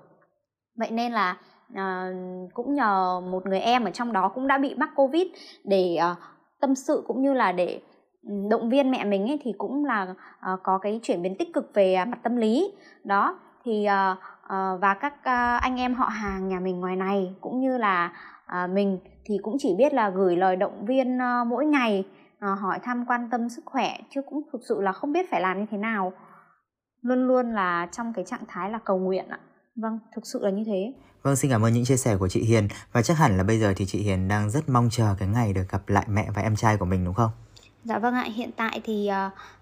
Vậy 0.75 0.91
nên 0.91 1.11
là 1.11 1.37
à, 1.73 2.11
cũng 2.53 2.73
nhờ 2.73 3.21
một 3.31 3.45
người 3.45 3.59
em 3.59 3.83
ở 3.83 3.91
trong 3.91 4.13
đó 4.13 4.31
cũng 4.35 4.47
đã 4.47 4.57
bị 4.57 4.75
mắc 4.75 4.89
covid 4.95 5.27
để 5.63 5.95
à, 5.95 6.15
tâm 6.59 6.75
sự 6.75 7.03
cũng 7.07 7.21
như 7.21 7.33
là 7.33 7.51
để 7.51 7.81
động 8.49 8.69
viên 8.69 8.91
mẹ 8.91 9.03
mình 9.03 9.27
ấy 9.27 9.39
thì 9.43 9.53
cũng 9.57 9.85
là 9.85 10.13
à, 10.39 10.51
có 10.63 10.77
cái 10.77 10.99
chuyển 11.03 11.21
biến 11.21 11.35
tích 11.39 11.53
cực 11.53 11.71
về 11.73 12.05
mặt 12.05 12.19
tâm 12.23 12.35
lý. 12.35 12.73
Đó 13.03 13.39
thì 13.63 13.85
à, 13.85 14.15
à, 14.47 14.75
và 14.81 14.93
các 14.93 15.23
à, 15.23 15.57
anh 15.57 15.79
em 15.79 15.93
họ 15.93 16.05
hàng 16.05 16.47
nhà 16.47 16.59
mình 16.59 16.79
ngoài 16.79 16.95
này 16.95 17.35
cũng 17.41 17.59
như 17.59 17.77
là 17.77 18.13
à, 18.45 18.67
mình 18.67 18.99
thì 19.25 19.37
cũng 19.41 19.55
chỉ 19.59 19.75
biết 19.77 19.93
là 19.93 20.09
gửi 20.09 20.35
lời 20.35 20.55
động 20.55 20.85
viên 20.85 21.21
à, 21.21 21.43
mỗi 21.43 21.65
ngày 21.65 22.05
à, 22.39 22.55
hỏi 22.55 22.79
thăm 22.83 23.05
quan 23.07 23.29
tâm 23.31 23.49
sức 23.49 23.65
khỏe 23.65 23.97
chứ 24.09 24.21
cũng 24.21 24.41
thực 24.51 24.61
sự 24.69 24.81
là 24.81 24.91
không 24.91 25.11
biết 25.11 25.29
phải 25.31 25.41
làm 25.41 25.59
như 25.59 25.65
thế 25.71 25.77
nào. 25.77 26.13
Luôn 27.01 27.27
luôn 27.27 27.51
là 27.51 27.87
trong 27.91 28.13
cái 28.13 28.25
trạng 28.25 28.45
thái 28.47 28.69
là 28.69 28.79
cầu 28.85 28.99
nguyện 28.99 29.25
ạ 29.29 29.39
vâng 29.77 29.99
thực 30.15 30.27
sự 30.27 30.39
là 30.43 30.49
như 30.49 30.63
thế. 30.63 30.93
Vâng 31.23 31.35
xin 31.35 31.51
cảm 31.51 31.65
ơn 31.65 31.73
những 31.73 31.85
chia 31.85 31.97
sẻ 31.97 32.17
của 32.17 32.27
chị 32.27 32.43
Hiền. 32.43 32.67
Và 32.91 33.01
chắc 33.01 33.17
hẳn 33.17 33.37
là 33.37 33.43
bây 33.43 33.59
giờ 33.59 33.73
thì 33.75 33.85
chị 33.85 33.99
Hiền 33.99 34.27
đang 34.27 34.49
rất 34.49 34.69
mong 34.69 34.87
chờ 34.91 35.15
cái 35.19 35.27
ngày 35.27 35.53
được 35.53 35.69
gặp 35.69 35.89
lại 35.89 36.05
mẹ 36.09 36.27
và 36.35 36.41
em 36.41 36.55
trai 36.55 36.77
của 36.77 36.85
mình 36.85 37.05
đúng 37.05 37.13
không? 37.13 37.31
Dạ 37.83 37.99
vâng 37.99 38.13
ạ, 38.13 38.27
hiện 38.35 38.51
tại 38.55 38.81
thì 38.83 39.09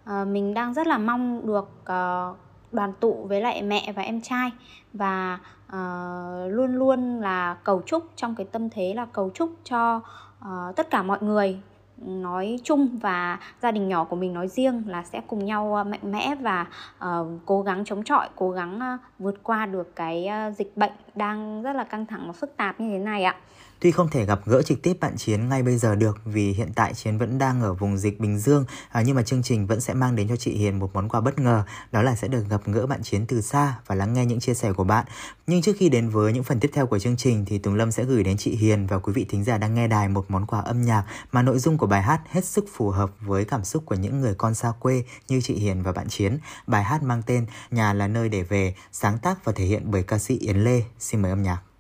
uh, 0.03 0.27
mình 0.27 0.53
đang 0.53 0.73
rất 0.73 0.87
là 0.87 0.97
mong 0.97 1.47
được 1.47 1.69
uh, 1.81 2.37
đoàn 2.71 2.93
tụ 2.99 3.25
với 3.29 3.41
lại 3.41 3.61
mẹ 3.61 3.93
và 3.95 4.01
em 4.01 4.21
trai. 4.21 4.51
Và 4.93 5.39
uh, 5.67 6.53
luôn 6.53 6.75
luôn 6.75 7.21
là 7.21 7.57
cầu 7.63 7.81
chúc 7.85 8.03
trong 8.15 8.35
cái 8.35 8.47
tâm 8.51 8.69
thế 8.69 8.93
là 8.95 9.05
cầu 9.13 9.31
chúc 9.33 9.49
cho 9.63 10.01
uh, 10.39 10.75
tất 10.75 10.89
cả 10.89 11.03
mọi 11.03 11.17
người 11.21 11.59
nói 11.97 12.59
chung 12.63 12.97
và 13.01 13.39
gia 13.61 13.71
đình 13.71 13.87
nhỏ 13.87 14.03
của 14.03 14.15
mình 14.15 14.33
nói 14.33 14.47
riêng 14.47 14.83
là 14.87 15.03
sẽ 15.03 15.21
cùng 15.27 15.45
nhau 15.45 15.75
ờ, 15.75 15.83
mạnh 15.83 16.11
mẽ 16.11 16.35
và 16.41 16.67
uh, 16.97 17.27
cố 17.45 17.61
gắng 17.61 17.85
chống 17.85 18.03
chọi 18.03 18.29
cố 18.35 18.51
gắng 18.51 18.75
uh, 18.75 18.99
vượt 19.19 19.43
qua 19.43 19.65
được 19.65 19.95
cái 19.95 20.27
uh, 20.49 20.57
dịch 20.57 20.77
bệnh 20.77 20.91
đang 21.15 21.61
rất 21.61 21.75
là 21.75 21.83
căng 21.83 22.05
thẳng 22.05 22.23
và 22.27 22.33
phức 22.33 22.57
tạp 22.57 22.79
như 22.79 22.89
thế 22.89 22.99
này 22.99 23.23
ạ. 23.23 23.35
Tuy 23.79 23.91
không 23.91 24.09
thể 24.09 24.25
gặp 24.25 24.39
gỡ 24.45 24.61
trực 24.61 24.81
tiếp 24.81 24.97
bạn 24.99 25.17
Chiến 25.17 25.49
ngay 25.49 25.63
bây 25.63 25.77
giờ 25.77 25.95
được 25.95 26.17
vì 26.25 26.53
hiện 26.53 26.71
tại 26.75 26.93
Chiến 26.93 27.17
vẫn 27.17 27.37
đang 27.37 27.61
ở 27.61 27.73
vùng 27.73 27.97
dịch 27.97 28.19
Bình 28.19 28.37
Dương 28.37 28.65
à, 28.91 29.01
nhưng 29.01 29.15
mà 29.15 29.23
chương 29.23 29.43
trình 29.43 29.67
vẫn 29.67 29.81
sẽ 29.81 29.93
mang 29.93 30.15
đến 30.15 30.27
cho 30.27 30.35
chị 30.35 30.51
Hiền 30.51 30.79
một 30.79 30.89
món 30.93 31.09
quà 31.09 31.21
bất 31.21 31.39
ngờ 31.39 31.63
đó 31.91 32.01
là 32.01 32.15
sẽ 32.15 32.27
được 32.27 32.49
gặp 32.49 32.61
gỡ 32.65 32.85
bạn 32.85 33.03
Chiến 33.03 33.25
từ 33.25 33.41
xa 33.41 33.75
và 33.87 33.95
lắng 33.95 34.13
nghe 34.13 34.25
những 34.25 34.39
chia 34.39 34.53
sẻ 34.53 34.73
của 34.73 34.83
bạn. 34.83 35.05
Nhưng 35.47 35.61
trước 35.61 35.75
khi 35.79 35.89
đến 35.89 36.09
với 36.09 36.33
những 36.33 36.43
phần 36.43 36.59
tiếp 36.59 36.71
theo 36.73 36.87
của 36.87 36.99
chương 36.99 37.17
trình 37.17 37.45
thì 37.45 37.57
Tùng 37.57 37.75
Lâm 37.75 37.91
sẽ 37.91 38.03
gửi 38.03 38.23
đến 38.23 38.37
chị 38.37 38.55
Hiền 38.55 38.87
và 38.87 38.99
quý 38.99 39.13
vị 39.13 39.25
thính 39.29 39.43
giả 39.43 39.57
đang 39.57 39.73
nghe 39.73 39.87
đài 39.87 40.07
một 40.07 40.25
món 40.31 40.45
quà 40.45 40.59
âm 40.59 40.81
nhạc 40.81 41.03
mà 41.31 41.41
nội 41.41 41.59
dung 41.59 41.77
của 41.77 41.87
bài 41.87 42.01
hát 42.01 42.21
hết 42.31 42.45
sức 42.45 42.65
phù 42.73 42.89
hợp 42.89 43.11
với 43.21 43.45
cảm 43.45 43.63
xúc 43.63 43.83
của 43.85 43.95
những 43.95 44.21
người 44.21 44.35
con 44.37 44.55
xa 44.55 44.73
quê 44.79 45.03
như 45.27 45.41
chị 45.41 45.53
Hiền 45.53 45.83
và 45.83 45.91
bạn 45.91 46.07
Chiến. 46.07 46.37
Bài 46.67 46.83
hát 46.83 47.03
mang 47.03 47.21
tên 47.25 47.45
Nhà 47.71 47.93
là 47.93 48.07
nơi 48.07 48.29
để 48.29 48.43
về, 48.43 48.75
sáng 48.91 49.17
tác 49.17 49.45
và 49.45 49.51
thể 49.51 49.65
hiện 49.65 49.91
bởi 49.91 50.03
ca 50.03 50.17
sĩ 50.17 50.37
Yến 50.37 50.57
Lê. 50.57 50.83
Xin 50.99 51.21
mời 51.21 51.31
âm 51.31 51.43
nhạc. 51.43 51.74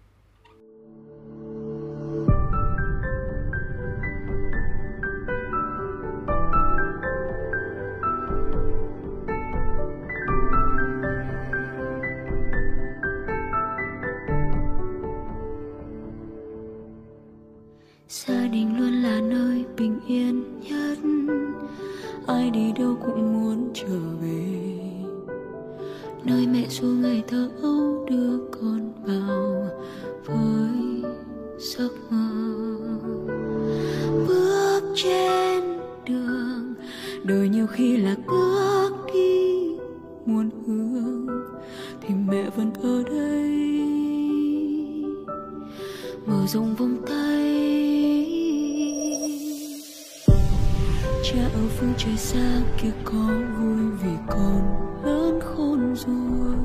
Mẹ 42.45 42.51
vẫn 42.57 42.73
ở 42.83 43.03
đây. 43.03 43.49
Mở 46.25 46.47
rộng 46.47 46.75
vòng 46.75 46.97
tay. 47.07 47.45
Cha 51.23 51.43
ở 51.53 51.61
phương 51.77 51.93
trời 51.97 52.17
xa 52.17 52.61
kia 52.81 52.91
có 53.03 53.27
vui 53.59 53.91
vì 54.03 54.11
con 54.27 54.61
lớn 55.05 55.39
khôn 55.43 55.95
rồi. 55.95 56.55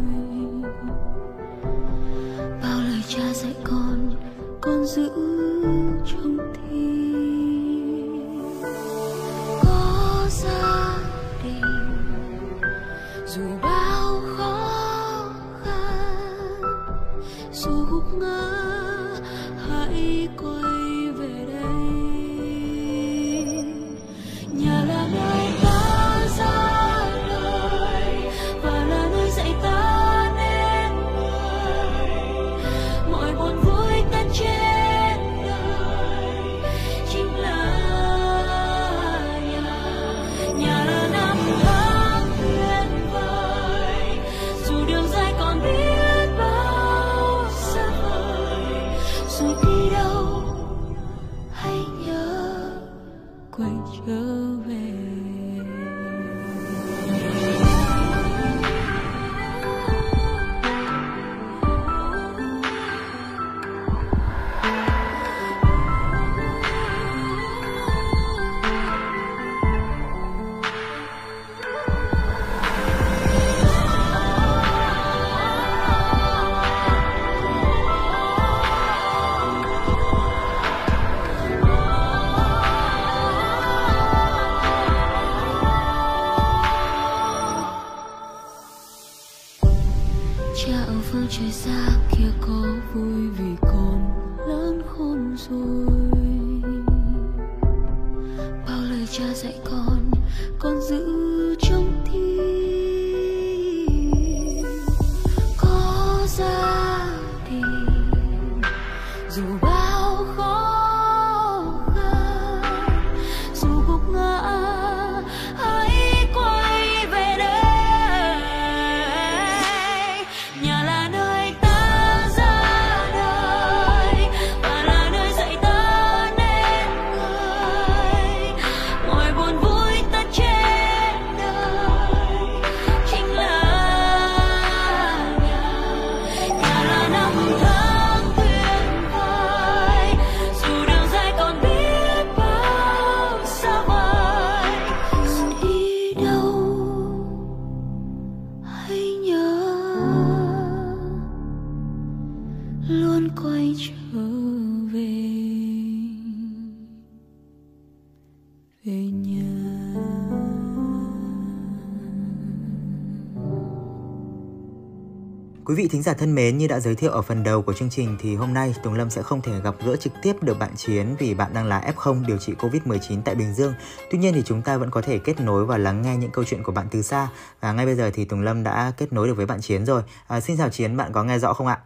Quý 165.70 165.76
vị 165.76 165.88
thính 165.88 166.02
giả 166.02 166.14
thân 166.14 166.34
mến, 166.34 166.58
như 166.58 166.66
đã 166.66 166.80
giới 166.80 166.94
thiệu 166.94 167.10
ở 167.10 167.22
phần 167.22 167.42
đầu 167.42 167.62
của 167.62 167.72
chương 167.72 167.90
trình 167.90 168.16
thì 168.20 168.34
hôm 168.34 168.54
nay 168.54 168.74
Tùng 168.82 168.94
Lâm 168.94 169.10
sẽ 169.10 169.22
không 169.22 169.42
thể 169.42 169.52
gặp 169.64 169.74
gỡ 169.84 169.96
trực 169.96 170.12
tiếp 170.22 170.42
được 170.42 170.58
bạn 170.58 170.70
Chiến 170.76 171.16
vì 171.18 171.34
bạn 171.34 171.54
đang 171.54 171.66
là 171.66 171.92
F0 171.96 172.26
điều 172.26 172.38
trị 172.38 172.52
Covid-19 172.58 173.22
tại 173.24 173.34
Bình 173.34 173.54
Dương. 173.54 173.74
Tuy 174.10 174.18
nhiên 174.18 174.34
thì 174.34 174.42
chúng 174.46 174.62
ta 174.62 174.76
vẫn 174.76 174.90
có 174.90 175.02
thể 175.02 175.18
kết 175.18 175.40
nối 175.40 175.64
và 175.64 175.78
lắng 175.78 176.02
nghe 176.02 176.16
những 176.16 176.30
câu 176.30 176.44
chuyện 176.44 176.62
của 176.62 176.72
bạn 176.72 176.86
từ 176.90 177.02
xa. 177.02 177.28
Và 177.60 177.72
ngay 177.72 177.86
bây 177.86 177.94
giờ 177.94 178.10
thì 178.14 178.24
Tùng 178.24 178.40
Lâm 178.40 178.62
đã 178.62 178.92
kết 178.96 179.12
nối 179.12 179.26
được 179.26 179.34
với 179.34 179.46
bạn 179.46 179.60
Chiến 179.60 179.86
rồi. 179.86 180.02
À, 180.28 180.40
xin 180.40 180.56
chào 180.56 180.70
Chiến, 180.70 180.96
bạn 180.96 181.12
có 181.12 181.24
nghe 181.24 181.38
rõ 181.38 181.52
không 181.52 181.66
ạ? 181.66 181.78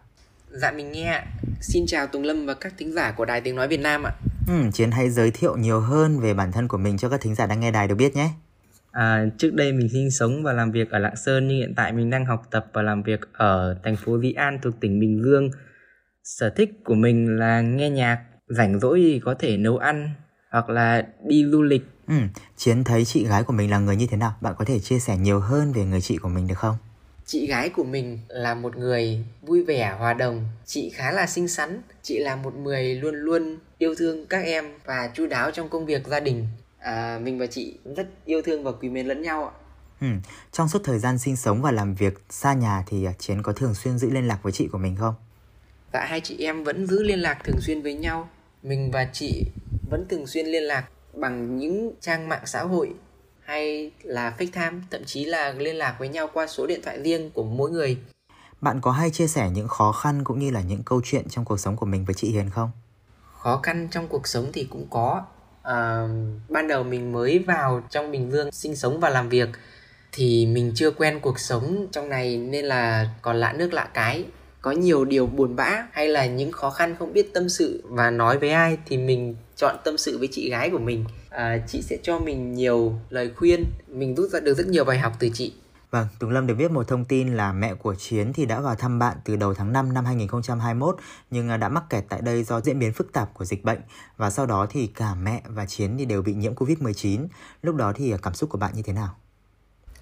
Dạ 0.51 0.71
mình 0.71 0.91
nghe 0.91 1.05
ạ. 1.05 1.25
Xin 1.61 1.85
chào 1.87 2.07
Tùng 2.07 2.23
Lâm 2.23 2.45
và 2.45 2.53
các 2.53 2.73
thính 2.77 2.91
giả 2.93 3.11
của 3.11 3.25
Đài 3.25 3.41
Tiếng 3.41 3.55
Nói 3.55 3.67
Việt 3.67 3.79
Nam 3.79 4.03
ạ. 4.03 4.11
Ừ, 4.47 4.53
Chiến 4.73 4.91
hãy 4.91 5.09
giới 5.09 5.31
thiệu 5.31 5.57
nhiều 5.57 5.79
hơn 5.79 6.19
về 6.19 6.33
bản 6.33 6.51
thân 6.51 6.67
của 6.67 6.77
mình 6.77 6.97
cho 6.97 7.09
các 7.09 7.21
thính 7.21 7.35
giả 7.35 7.45
đang 7.45 7.59
nghe 7.59 7.71
đài 7.71 7.87
được 7.87 7.95
biết 7.95 8.15
nhé. 8.15 8.29
À, 8.95 9.25
trước 9.37 9.53
đây 9.53 9.73
mình 9.73 9.89
sinh 9.89 10.11
sống 10.11 10.43
và 10.43 10.53
làm 10.53 10.71
việc 10.71 10.91
ở 10.91 10.99
Lạng 10.99 11.15
Sơn 11.15 11.47
nhưng 11.47 11.57
hiện 11.57 11.73
tại 11.75 11.93
mình 11.93 12.09
đang 12.09 12.25
học 12.25 12.41
tập 12.51 12.65
và 12.73 12.81
làm 12.81 13.03
việc 13.03 13.19
ở 13.33 13.77
thành 13.83 13.95
phố 13.95 14.19
Dĩ 14.21 14.33
An 14.33 14.59
thuộc 14.61 14.73
tỉnh 14.79 14.99
Bình 14.99 15.21
Dương. 15.23 15.49
Sở 16.23 16.49
thích 16.49 16.69
của 16.83 16.95
mình 16.95 17.37
là 17.39 17.61
nghe 17.61 17.89
nhạc, 17.89 18.23
rảnh 18.47 18.79
rỗi 18.79 18.99
thì 19.03 19.21
có 19.25 19.35
thể 19.39 19.57
nấu 19.57 19.77
ăn 19.77 20.09
hoặc 20.51 20.69
là 20.69 21.07
đi 21.27 21.45
du 21.45 21.61
lịch. 21.61 21.83
Ừ, 22.07 22.15
Chiến 22.57 22.83
thấy 22.83 23.05
chị 23.05 23.27
gái 23.27 23.43
của 23.43 23.53
mình 23.53 23.69
là 23.69 23.79
người 23.79 23.95
như 23.95 24.07
thế 24.11 24.17
nào? 24.17 24.35
Bạn 24.41 24.53
có 24.57 24.65
thể 24.65 24.79
chia 24.79 24.99
sẻ 24.99 25.17
nhiều 25.17 25.39
hơn 25.39 25.73
về 25.73 25.85
người 25.85 26.01
chị 26.01 26.17
của 26.17 26.29
mình 26.29 26.47
được 26.47 26.57
không? 26.57 26.75
chị 27.25 27.47
gái 27.47 27.69
của 27.69 27.83
mình 27.83 28.19
là 28.27 28.53
một 28.53 28.77
người 28.77 29.25
vui 29.41 29.63
vẻ 29.63 29.95
hòa 29.99 30.13
đồng 30.13 30.47
chị 30.65 30.89
khá 30.89 31.11
là 31.11 31.27
xinh 31.27 31.47
xắn 31.47 31.81
chị 32.01 32.19
là 32.19 32.35
một 32.35 32.55
người 32.55 32.95
luôn 32.95 33.15
luôn 33.15 33.57
yêu 33.77 33.95
thương 33.95 34.25
các 34.27 34.43
em 34.45 34.65
và 34.85 35.09
chu 35.13 35.27
đáo 35.27 35.51
trong 35.51 35.69
công 35.69 35.85
việc 35.85 36.07
gia 36.07 36.19
đình 36.19 36.47
à, 36.85 37.19
mình 37.23 37.39
và 37.39 37.45
chị 37.45 37.77
rất 37.95 38.07
yêu 38.25 38.41
thương 38.41 38.63
và 38.63 38.71
quý 38.71 38.89
mến 38.89 39.07
lẫn 39.07 39.21
nhau 39.21 39.45
ạ 39.45 39.51
Ừ. 40.01 40.07
Trong 40.51 40.67
suốt 40.67 40.81
thời 40.83 40.99
gian 40.99 41.17
sinh 41.17 41.35
sống 41.35 41.61
và 41.61 41.71
làm 41.71 41.95
việc 41.95 42.13
xa 42.29 42.53
nhà 42.53 42.83
thì 42.87 43.05
à, 43.05 43.13
Chiến 43.19 43.43
có 43.43 43.53
thường 43.53 43.75
xuyên 43.75 43.97
giữ 43.97 44.09
liên 44.09 44.27
lạc 44.27 44.39
với 44.43 44.51
chị 44.51 44.67
của 44.67 44.77
mình 44.77 44.95
không? 44.95 45.13
Dạ 45.93 46.05
hai 46.05 46.21
chị 46.21 46.37
em 46.39 46.63
vẫn 46.63 46.87
giữ 46.87 47.03
liên 47.03 47.19
lạc 47.19 47.37
thường 47.43 47.59
xuyên 47.61 47.81
với 47.81 47.93
nhau. 47.93 48.29
Mình 48.63 48.91
và 48.91 49.09
chị 49.13 49.45
vẫn 49.89 50.05
thường 50.09 50.27
xuyên 50.27 50.45
liên 50.45 50.63
lạc 50.63 50.85
bằng 51.13 51.57
những 51.57 51.91
trang 52.01 52.29
mạng 52.29 52.43
xã 52.45 52.63
hội 52.63 52.93
hay 53.43 53.91
là 54.03 54.35
FaceTime, 54.37 54.81
thậm 54.91 55.01
chí 55.05 55.25
là 55.25 55.51
liên 55.51 55.75
lạc 55.75 55.95
với 55.99 56.07
nhau 56.07 56.29
qua 56.33 56.47
số 56.47 56.67
điện 56.67 56.79
thoại 56.83 57.01
riêng 57.03 57.31
của 57.31 57.43
mỗi 57.43 57.71
người. 57.71 57.97
Bạn 58.61 58.81
có 58.81 58.91
hay 58.91 59.09
chia 59.09 59.27
sẻ 59.27 59.49
những 59.49 59.67
khó 59.67 59.91
khăn 59.91 60.23
cũng 60.23 60.39
như 60.39 60.51
là 60.51 60.61
những 60.61 60.83
câu 60.83 61.01
chuyện 61.03 61.29
trong 61.29 61.45
cuộc 61.45 61.57
sống 61.57 61.75
của 61.75 61.85
mình 61.85 62.05
với 62.05 62.15
chị 62.15 62.31
Hiền 62.31 62.49
không? 62.49 62.71
Khó 63.33 63.59
khăn 63.63 63.87
trong 63.91 64.07
cuộc 64.07 64.27
sống 64.27 64.49
thì 64.53 64.67
cũng 64.69 64.87
có 64.89 65.25
uh, 65.65 66.09
ban 66.49 66.67
đầu 66.67 66.83
mình 66.83 67.11
mới 67.11 67.39
vào 67.39 67.83
trong 67.89 68.11
Bình 68.11 68.31
Dương 68.31 68.51
sinh 68.51 68.75
sống 68.75 68.99
và 68.99 69.09
làm 69.09 69.29
việc 69.29 69.49
thì 70.11 70.45
mình 70.45 70.71
chưa 70.75 70.91
quen 70.91 71.19
cuộc 71.19 71.39
sống 71.39 71.87
trong 71.91 72.09
này 72.09 72.37
nên 72.37 72.65
là 72.65 73.09
còn 73.21 73.35
lạ 73.35 73.53
nước 73.53 73.73
lạ 73.73 73.89
cái. 73.93 74.25
Có 74.61 74.71
nhiều 74.71 75.05
điều 75.05 75.25
buồn 75.25 75.55
bã 75.55 75.87
hay 75.91 76.07
là 76.07 76.25
những 76.25 76.51
khó 76.51 76.69
khăn 76.69 76.95
không 76.99 77.13
biết 77.13 77.33
tâm 77.33 77.49
sự 77.49 77.83
và 77.83 78.09
nói 78.09 78.37
với 78.37 78.49
ai 78.49 78.77
thì 78.85 78.97
mình 78.97 79.35
chọn 79.55 79.75
tâm 79.83 79.97
sự 79.97 80.17
với 80.17 80.27
chị 80.31 80.49
gái 80.49 80.69
của 80.69 80.77
mình. 80.77 81.05
À, 81.29 81.57
chị 81.67 81.81
sẽ 81.81 81.97
cho 82.03 82.19
mình 82.19 82.53
nhiều 82.53 82.93
lời 83.09 83.31
khuyên 83.35 83.63
mình 83.87 84.15
rút 84.15 84.29
ra 84.29 84.39
được 84.39 84.53
rất 84.53 84.67
nhiều 84.67 84.83
bài 84.83 84.99
học 84.99 85.13
từ 85.19 85.29
chị. 85.33 85.53
Vâng, 85.95 86.07
Tùng 86.19 86.29
Lâm 86.29 86.47
được 86.47 86.55
biết 86.55 86.71
một 86.71 86.87
thông 86.87 87.05
tin 87.05 87.33
là 87.33 87.53
mẹ 87.53 87.73
của 87.73 87.95
Chiến 87.95 88.33
thì 88.33 88.45
đã 88.45 88.59
vào 88.59 88.75
thăm 88.75 88.99
bạn 88.99 89.17
từ 89.25 89.35
đầu 89.35 89.53
tháng 89.53 89.73
5 89.73 89.93
năm 89.93 90.05
2021 90.05 90.95
nhưng 91.31 91.49
à, 91.49 91.57
đã 91.57 91.69
mắc 91.69 91.83
kẹt 91.89 92.03
tại 92.09 92.21
đây 92.21 92.43
do 92.43 92.61
diễn 92.61 92.79
biến 92.79 92.93
phức 92.93 93.13
tạp 93.13 93.33
của 93.33 93.45
dịch 93.45 93.63
bệnh 93.63 93.79
và 94.17 94.29
sau 94.29 94.45
đó 94.45 94.67
thì 94.69 94.87
cả 94.87 95.15
mẹ 95.15 95.41
và 95.47 95.65
Chiến 95.65 95.97
thì 95.97 96.05
đều 96.05 96.21
bị 96.21 96.33
nhiễm 96.33 96.53
Covid-19. 96.53 97.27
Lúc 97.61 97.75
đó 97.75 97.93
thì 97.95 98.11
à, 98.11 98.17
cảm 98.21 98.33
xúc 98.33 98.49
của 98.49 98.57
bạn 98.57 98.73
như 98.75 98.81
thế 98.81 98.93
nào? 98.93 99.15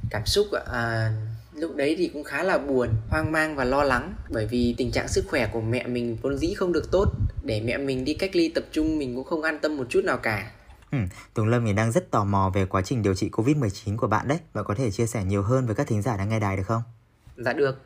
cảm 0.09 0.25
xúc 0.25 0.47
à, 0.71 1.11
lúc 1.53 1.75
đấy 1.75 1.95
thì 1.97 2.07
cũng 2.07 2.23
khá 2.23 2.43
là 2.43 2.57
buồn 2.57 2.89
hoang 3.09 3.31
mang 3.31 3.55
và 3.55 3.63
lo 3.63 3.83
lắng 3.83 4.13
bởi 4.29 4.47
vì 4.47 4.75
tình 4.77 4.91
trạng 4.91 5.07
sức 5.07 5.25
khỏe 5.27 5.49
của 5.53 5.61
mẹ 5.61 5.87
mình 5.87 6.17
vốn 6.21 6.37
dĩ 6.37 6.53
không 6.53 6.73
được 6.73 6.91
tốt 6.91 7.05
để 7.43 7.61
mẹ 7.65 7.77
mình 7.77 8.05
đi 8.05 8.13
cách 8.13 8.35
ly 8.35 8.49
tập 8.49 8.63
trung 8.71 8.97
mình 8.97 9.15
cũng 9.15 9.23
không 9.23 9.41
an 9.41 9.59
tâm 9.61 9.77
một 9.77 9.85
chút 9.89 10.01
nào 10.03 10.17
cả 10.17 10.51
Ừ, 10.93 10.99
Tùng 11.33 11.47
Lâm 11.47 11.65
thì 11.65 11.73
đang 11.73 11.91
rất 11.91 12.11
tò 12.11 12.23
mò 12.23 12.51
về 12.55 12.65
quá 12.65 12.81
trình 12.81 13.01
điều 13.01 13.15
trị 13.15 13.29
Covid-19 13.29 13.97
của 13.97 14.07
bạn 14.07 14.27
đấy 14.27 14.37
Bạn 14.53 14.65
có 14.67 14.75
thể 14.75 14.91
chia 14.91 15.05
sẻ 15.05 15.23
nhiều 15.23 15.41
hơn 15.41 15.65
với 15.65 15.75
các 15.75 15.87
thính 15.87 16.01
giả 16.01 16.17
đang 16.17 16.29
nghe 16.29 16.39
đài 16.39 16.57
được 16.57 16.63
không? 16.65 16.81
Dạ 17.37 17.53
được 17.53 17.81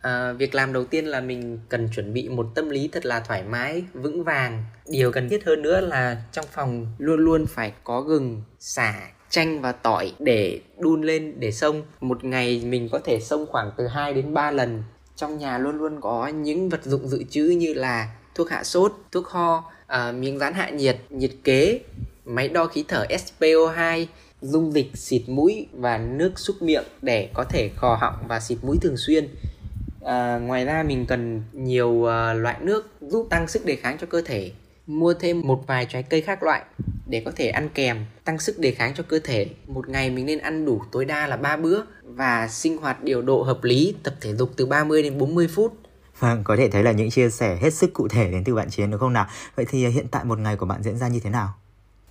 à, 0.00 0.32
Việc 0.32 0.54
làm 0.54 0.72
đầu 0.72 0.84
tiên 0.84 1.04
là 1.04 1.20
mình 1.20 1.58
cần 1.68 1.88
chuẩn 1.94 2.12
bị 2.12 2.28
một 2.28 2.46
tâm 2.54 2.68
lý 2.68 2.88
thật 2.92 3.06
là 3.06 3.20
thoải 3.20 3.42
mái, 3.42 3.84
vững 3.94 4.24
vàng 4.24 4.64
Điều 4.86 5.12
cần 5.12 5.28
thiết 5.28 5.44
hơn 5.44 5.62
nữa 5.62 5.80
là 5.80 6.22
trong 6.32 6.44
phòng 6.52 6.86
luôn 6.98 7.20
luôn 7.20 7.46
phải 7.46 7.72
có 7.84 8.00
gừng, 8.00 8.42
xả, 8.58 8.94
chanh 9.30 9.60
và 9.60 9.72
tỏi 9.72 10.12
để 10.18 10.60
đun 10.78 11.02
lên 11.02 11.40
để 11.40 11.52
xông. 11.52 11.82
Một 12.00 12.24
ngày 12.24 12.62
mình 12.64 12.88
có 12.92 12.98
thể 13.04 13.20
xông 13.20 13.46
khoảng 13.46 13.70
từ 13.76 13.86
2 13.86 14.14
đến 14.14 14.34
3 14.34 14.50
lần. 14.50 14.82
Trong 15.16 15.38
nhà 15.38 15.58
luôn 15.58 15.78
luôn 15.78 16.00
có 16.00 16.28
những 16.28 16.68
vật 16.68 16.84
dụng 16.84 17.08
dự 17.08 17.24
trữ 17.30 17.42
như 17.42 17.74
là 17.74 18.16
thuốc 18.34 18.50
hạ 18.50 18.64
sốt, 18.64 18.92
thuốc 19.12 19.26
ho, 19.26 19.64
à, 19.86 20.12
miếng 20.12 20.38
dán 20.38 20.54
hạ 20.54 20.70
nhiệt, 20.70 20.98
nhiệt 21.10 21.32
kế, 21.44 21.80
máy 22.26 22.48
đo 22.48 22.66
khí 22.66 22.84
thở 22.88 23.06
SPO2, 23.10 24.06
dung 24.40 24.72
dịch 24.72 24.90
xịt 24.94 25.22
mũi 25.26 25.66
và 25.72 25.98
nước 25.98 26.38
xúc 26.38 26.62
miệng 26.62 26.84
để 27.02 27.28
có 27.34 27.44
thể 27.44 27.70
khò 27.76 27.96
họng 28.00 28.14
và 28.28 28.40
xịt 28.40 28.58
mũi 28.62 28.78
thường 28.82 28.96
xuyên. 28.96 29.28
À, 30.04 30.38
ngoài 30.38 30.64
ra 30.64 30.82
mình 30.82 31.06
cần 31.06 31.42
nhiều 31.52 31.88
uh, 31.88 32.10
loại 32.36 32.56
nước 32.60 32.90
giúp 33.00 33.26
tăng 33.30 33.48
sức 33.48 33.64
đề 33.64 33.76
kháng 33.76 33.98
cho 34.00 34.06
cơ 34.06 34.22
thể 34.22 34.52
mua 34.86 35.14
thêm 35.14 35.40
một 35.40 35.64
vài 35.66 35.86
trái 35.90 36.02
cây 36.02 36.20
khác 36.20 36.42
loại 36.42 36.62
để 37.06 37.22
có 37.24 37.32
thể 37.36 37.48
ăn 37.48 37.68
kèm 37.74 38.04
tăng 38.24 38.38
sức 38.38 38.58
đề 38.58 38.70
kháng 38.70 38.94
cho 38.94 39.02
cơ 39.08 39.18
thể 39.24 39.46
một 39.66 39.88
ngày 39.88 40.10
mình 40.10 40.26
nên 40.26 40.38
ăn 40.38 40.64
đủ 40.64 40.82
tối 40.92 41.04
đa 41.04 41.26
là 41.26 41.36
3 41.36 41.56
bữa 41.56 41.80
và 42.02 42.48
sinh 42.48 42.76
hoạt 42.76 43.04
điều 43.04 43.22
độ 43.22 43.42
hợp 43.42 43.64
lý 43.64 43.94
tập 44.02 44.14
thể 44.20 44.34
dục 44.34 44.50
từ 44.56 44.66
30 44.66 45.02
đến 45.02 45.18
40 45.18 45.48
phút 45.48 45.72
Vâng, 46.18 46.44
có 46.44 46.56
thể 46.56 46.68
thấy 46.68 46.82
là 46.82 46.92
những 46.92 47.10
chia 47.10 47.30
sẻ 47.30 47.58
hết 47.60 47.74
sức 47.74 47.92
cụ 47.92 48.08
thể 48.08 48.30
đến 48.30 48.44
từ 48.44 48.54
bạn 48.54 48.70
Chiến 48.70 48.90
đúng 48.90 49.00
không 49.00 49.12
nào? 49.12 49.26
Vậy 49.56 49.66
thì 49.68 49.84
à, 49.84 49.88
hiện 49.88 50.06
tại 50.10 50.24
một 50.24 50.38
ngày 50.38 50.56
của 50.56 50.66
bạn 50.66 50.82
diễn 50.82 50.98
ra 50.98 51.08
như 51.08 51.20
thế 51.20 51.30
nào? 51.30 51.54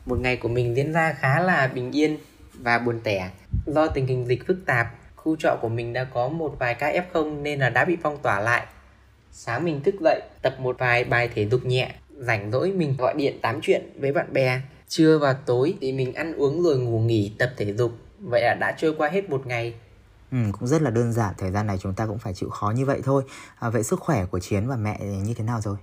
Một 0.06 0.20
ngày 0.20 0.38
của 0.38 0.50
mình 0.50 0.76
diễn 0.76 0.94
ra 0.94 1.14
khá 1.20 1.40
là 1.40 1.68
bình 1.68 1.92
yên 1.92 2.18
và 2.54 2.80
buồn 2.80 3.00
tẻ. 3.04 3.30
Do 3.66 3.88
tình 3.88 4.08
hình 4.08 4.26
dịch 4.28 4.48
phức 4.48 4.66
tạp, 4.66 4.96
khu 5.16 5.36
trọ 5.36 5.58
của 5.62 5.70
mình 5.70 5.94
đã 5.94 6.04
có 6.04 6.28
một 6.28 6.56
vài 6.60 6.76
ca 6.76 6.92
F0 6.92 7.42
nên 7.42 7.60
là 7.60 7.70
đã 7.70 7.86
bị 7.86 7.98
phong 8.04 8.18
tỏa 8.22 8.40
lại. 8.40 8.66
Sáng 9.32 9.64
mình 9.64 9.82
thức 9.84 9.96
dậy, 10.02 10.22
tập 10.42 10.56
một 10.60 10.76
vài 10.80 11.04
bài 11.04 11.30
thể 11.36 11.48
dục 11.50 11.66
nhẹ, 11.66 11.92
rảnh 12.18 12.52
rỗi 12.52 12.72
mình 12.72 12.96
gọi 12.98 13.14
điện 13.18 13.40
tám 13.42 13.60
chuyện 13.62 13.90
với 14.00 14.12
bạn 14.12 14.34
bè. 14.34 14.62
Trưa 14.88 15.18
và 15.18 15.34
tối 15.34 15.74
thì 15.82 15.92
mình 15.92 16.14
ăn 16.14 16.34
uống 16.34 16.64
rồi 16.64 16.78
ngủ 16.78 17.00
nghỉ 17.00 17.32
tập 17.40 17.52
thể 17.58 17.74
dục. 17.74 17.92
Vậy 18.20 18.42
là 18.42 18.54
đã 18.54 18.76
trôi 18.78 18.96
qua 18.98 19.10
hết 19.10 19.30
một 19.30 19.48
ngày. 19.48 19.74
Ừ, 20.32 20.38
cũng 20.60 20.68
rất 20.68 20.82
là 20.82 20.90
đơn 20.90 21.14
giản. 21.14 21.34
Thời 21.38 21.52
gian 21.52 21.68
này 21.68 21.78
chúng 21.78 21.94
ta 21.94 22.06
cũng 22.06 22.20
phải 22.20 22.34
chịu 22.34 22.50
khó 22.50 22.74
như 22.76 22.86
vậy 22.86 23.02
thôi. 23.04 23.24
À, 23.60 23.70
vậy 23.70 23.84
sức 23.84 24.00
khỏe 24.00 24.26
của 24.26 24.40
chiến 24.40 24.68
và 24.68 24.76
mẹ 24.76 25.00
như 25.00 25.34
thế 25.34 25.44
nào 25.44 25.62
rồi? 25.62 25.78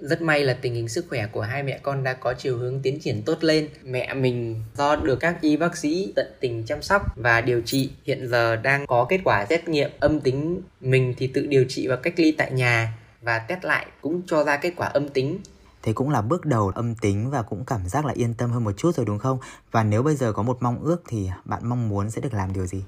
Rất 0.00 0.22
may 0.22 0.44
là 0.44 0.54
tình 0.54 0.74
hình 0.74 0.88
sức 0.88 1.06
khỏe 1.08 1.26
của 1.26 1.40
hai 1.40 1.62
mẹ 1.62 1.78
con 1.82 2.02
đã 2.02 2.14
có 2.14 2.34
chiều 2.38 2.58
hướng 2.58 2.80
tiến 2.82 2.98
triển 3.00 3.22
tốt 3.22 3.44
lên. 3.44 3.68
Mẹ 3.84 4.14
mình 4.14 4.62
do 4.76 4.96
được 4.96 5.20
các 5.20 5.40
y 5.40 5.56
bác 5.56 5.76
sĩ 5.76 6.12
tận 6.16 6.26
tình 6.40 6.64
chăm 6.66 6.82
sóc 6.82 7.02
và 7.16 7.40
điều 7.40 7.60
trị. 7.60 7.90
Hiện 8.04 8.28
giờ 8.28 8.56
đang 8.56 8.86
có 8.86 9.06
kết 9.08 9.20
quả 9.24 9.46
xét 9.48 9.68
nghiệm 9.68 9.90
âm 10.00 10.20
tính. 10.20 10.62
Mình 10.80 11.14
thì 11.18 11.26
tự 11.26 11.46
điều 11.46 11.64
trị 11.68 11.86
và 11.88 11.96
cách 11.96 12.14
ly 12.16 12.32
tại 12.32 12.52
nhà 12.52 12.98
và 13.22 13.38
test 13.38 13.64
lại 13.64 13.86
cũng 14.00 14.22
cho 14.26 14.44
ra 14.44 14.56
kết 14.56 14.72
quả 14.76 14.86
âm 14.86 15.08
tính. 15.08 15.38
Thế 15.82 15.92
cũng 15.92 16.10
là 16.10 16.22
bước 16.22 16.46
đầu 16.46 16.72
âm 16.74 16.94
tính 16.94 17.30
và 17.30 17.42
cũng 17.42 17.64
cảm 17.64 17.88
giác 17.88 18.04
là 18.04 18.12
yên 18.16 18.34
tâm 18.34 18.50
hơn 18.50 18.64
một 18.64 18.72
chút 18.76 18.94
rồi 18.94 19.06
đúng 19.06 19.18
không? 19.18 19.38
Và 19.70 19.84
nếu 19.84 20.02
bây 20.02 20.16
giờ 20.16 20.32
có 20.32 20.42
một 20.42 20.58
mong 20.60 20.84
ước 20.84 21.02
thì 21.08 21.28
bạn 21.44 21.68
mong 21.68 21.88
muốn 21.88 22.10
sẽ 22.10 22.20
được 22.20 22.34
làm 22.34 22.52
điều 22.52 22.66
gì? 22.66 22.84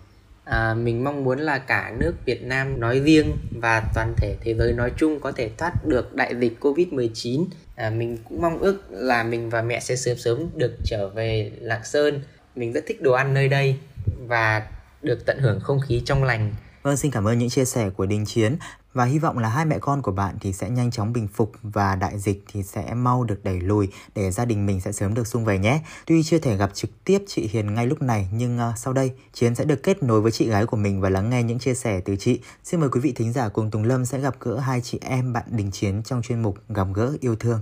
À, 0.50 0.74
mình 0.74 1.04
mong 1.04 1.24
muốn 1.24 1.38
là 1.38 1.58
cả 1.58 1.92
nước 1.98 2.14
Việt 2.24 2.42
Nam 2.42 2.80
nói 2.80 3.00
riêng 3.00 3.36
và 3.60 3.82
toàn 3.94 4.14
thể 4.16 4.36
thế 4.40 4.54
giới 4.54 4.72
nói 4.72 4.92
chung 4.96 5.20
có 5.20 5.32
thể 5.32 5.50
thoát 5.58 5.86
được 5.86 6.14
đại 6.14 6.34
dịch 6.40 6.56
Covid-19. 6.60 7.46
À, 7.76 7.90
mình 7.90 8.18
cũng 8.28 8.42
mong 8.42 8.58
ước 8.58 8.82
là 8.90 9.22
mình 9.22 9.50
và 9.50 9.62
mẹ 9.62 9.80
sẽ 9.80 9.96
sớm 9.96 10.16
sớm 10.18 10.46
được 10.54 10.72
trở 10.84 11.08
về 11.08 11.52
Lạng 11.60 11.84
Sơn. 11.84 12.20
Mình 12.56 12.72
rất 12.72 12.84
thích 12.86 13.02
đồ 13.02 13.12
ăn 13.12 13.34
nơi 13.34 13.48
đây 13.48 13.76
và 14.18 14.62
được 15.02 15.26
tận 15.26 15.38
hưởng 15.38 15.60
không 15.60 15.80
khí 15.88 16.02
trong 16.04 16.24
lành. 16.24 16.52
Vâng, 16.82 16.96
xin 16.96 17.10
cảm 17.10 17.24
ơn 17.24 17.38
những 17.38 17.50
chia 17.50 17.64
sẻ 17.64 17.90
của 17.96 18.06
Đình 18.06 18.24
Chiến 18.26 18.56
và 18.92 19.04
hy 19.04 19.18
vọng 19.18 19.38
là 19.38 19.48
hai 19.48 19.64
mẹ 19.64 19.78
con 19.78 20.02
của 20.02 20.12
bạn 20.12 20.36
thì 20.40 20.52
sẽ 20.52 20.70
nhanh 20.70 20.90
chóng 20.90 21.12
bình 21.12 21.28
phục 21.28 21.52
và 21.62 21.96
đại 21.96 22.18
dịch 22.18 22.44
thì 22.52 22.62
sẽ 22.62 22.94
mau 22.94 23.24
được 23.24 23.44
đẩy 23.44 23.60
lùi 23.60 23.88
để 24.14 24.30
gia 24.30 24.44
đình 24.44 24.66
mình 24.66 24.80
sẽ 24.80 24.92
sớm 24.92 25.14
được 25.14 25.26
sung 25.26 25.44
về 25.44 25.58
nhé. 25.58 25.80
Tuy 26.06 26.22
chưa 26.22 26.38
thể 26.38 26.56
gặp 26.56 26.70
trực 26.74 27.04
tiếp 27.04 27.24
chị 27.26 27.48
Hiền 27.52 27.74
ngay 27.74 27.86
lúc 27.86 28.02
này 28.02 28.28
nhưng 28.32 28.58
uh, 28.58 28.78
sau 28.78 28.92
đây 28.92 29.12
Chiến 29.32 29.54
sẽ 29.54 29.64
được 29.64 29.82
kết 29.82 30.02
nối 30.02 30.20
với 30.20 30.32
chị 30.32 30.48
gái 30.48 30.66
của 30.66 30.76
mình 30.76 31.00
và 31.00 31.10
lắng 31.10 31.30
nghe 31.30 31.42
những 31.42 31.58
chia 31.58 31.74
sẻ 31.74 32.00
từ 32.00 32.16
chị. 32.16 32.40
Xin 32.64 32.80
mời 32.80 32.88
quý 32.88 33.00
vị 33.00 33.12
thính 33.12 33.32
giả 33.32 33.48
cùng 33.48 33.70
Tùng 33.70 33.84
Lâm 33.84 34.04
sẽ 34.04 34.18
gặp 34.18 34.34
gỡ 34.40 34.58
hai 34.58 34.80
chị 34.80 34.98
em 35.02 35.32
bạn 35.32 35.44
Đình 35.50 35.70
Chiến 35.70 36.02
trong 36.02 36.22
chuyên 36.22 36.42
mục 36.42 36.58
Gặp 36.68 36.86
gỡ 36.94 37.12
yêu 37.20 37.36
thương. 37.36 37.60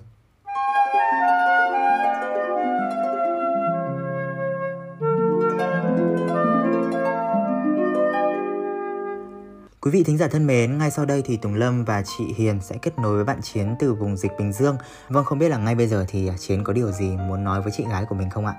Quý 9.89 9.93
vị 9.93 10.05
thính 10.05 10.19
giả 10.19 10.29
thân 10.29 10.47
mến, 10.47 10.79
ngay 10.79 10.91
sau 10.91 11.05
đây 11.05 11.23
thì 11.25 11.37
Tùng 11.37 11.55
Lâm 11.55 11.85
và 11.85 12.03
chị 12.03 12.25
Hiền 12.37 12.61
sẽ 12.61 12.77
kết 12.83 12.99
nối 12.99 13.17
với 13.17 13.25
bạn 13.25 13.39
Chiến 13.43 13.75
từ 13.79 13.95
vùng 13.95 14.17
dịch 14.17 14.33
Bình 14.39 14.53
Dương. 14.53 14.77
Vâng, 15.09 15.25
không 15.25 15.39
biết 15.39 15.49
là 15.49 15.59
ngay 15.59 15.75
bây 15.75 15.87
giờ 15.87 16.05
thì 16.09 16.31
Chiến 16.39 16.65
có 16.65 16.73
điều 16.73 16.93
gì 16.93 17.11
muốn 17.29 17.45
nói 17.45 17.63
với 17.63 17.73
chị 17.77 17.85
gái 17.91 18.05
của 18.09 18.15
mình 18.15 18.31
không 18.31 18.47
ạ? 18.47 18.55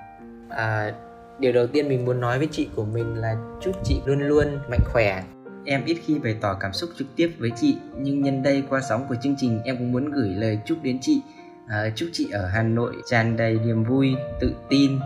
À, 0.50 0.94
điều 1.40 1.54
đầu 1.54 1.68
tiên 1.68 1.90
mình 1.90 2.06
muốn 2.06 2.20
nói 2.20 2.38
với 2.38 2.48
chị 2.52 2.70
của 2.76 2.86
mình 2.86 3.16
là 3.16 3.36
chúc 3.62 3.76
chị 3.84 4.02
luôn 4.06 4.20
luôn 4.20 4.48
mạnh 4.70 4.80
khỏe. 4.92 5.24
Em 5.66 5.86
ít 5.86 5.98
khi 6.06 6.20
bày 6.20 6.36
tỏ 6.42 6.54
cảm 6.60 6.74
xúc 6.74 6.90
trực 6.98 7.08
tiếp 7.16 7.36
với 7.40 7.52
chị, 7.62 7.78
nhưng 7.98 8.22
nhân 8.22 8.44
đây 8.44 8.64
qua 8.70 8.82
sóng 8.90 9.06
của 9.10 9.16
chương 9.24 9.36
trình 9.38 9.62
em 9.64 9.78
cũng 9.78 9.92
muốn 9.92 10.12
gửi 10.12 10.30
lời 10.30 10.60
chúc 10.66 10.78
đến 10.84 10.98
chị. 11.02 11.22
À, 11.68 11.90
chúc 11.96 12.10
chị 12.14 12.30
ở 12.32 12.48
Hà 12.48 12.64
Nội 12.64 12.96
tràn 13.10 13.38
đầy 13.38 13.60
niềm 13.66 13.84
vui, 13.84 14.16
tự 14.40 14.56
tin, 14.70 15.00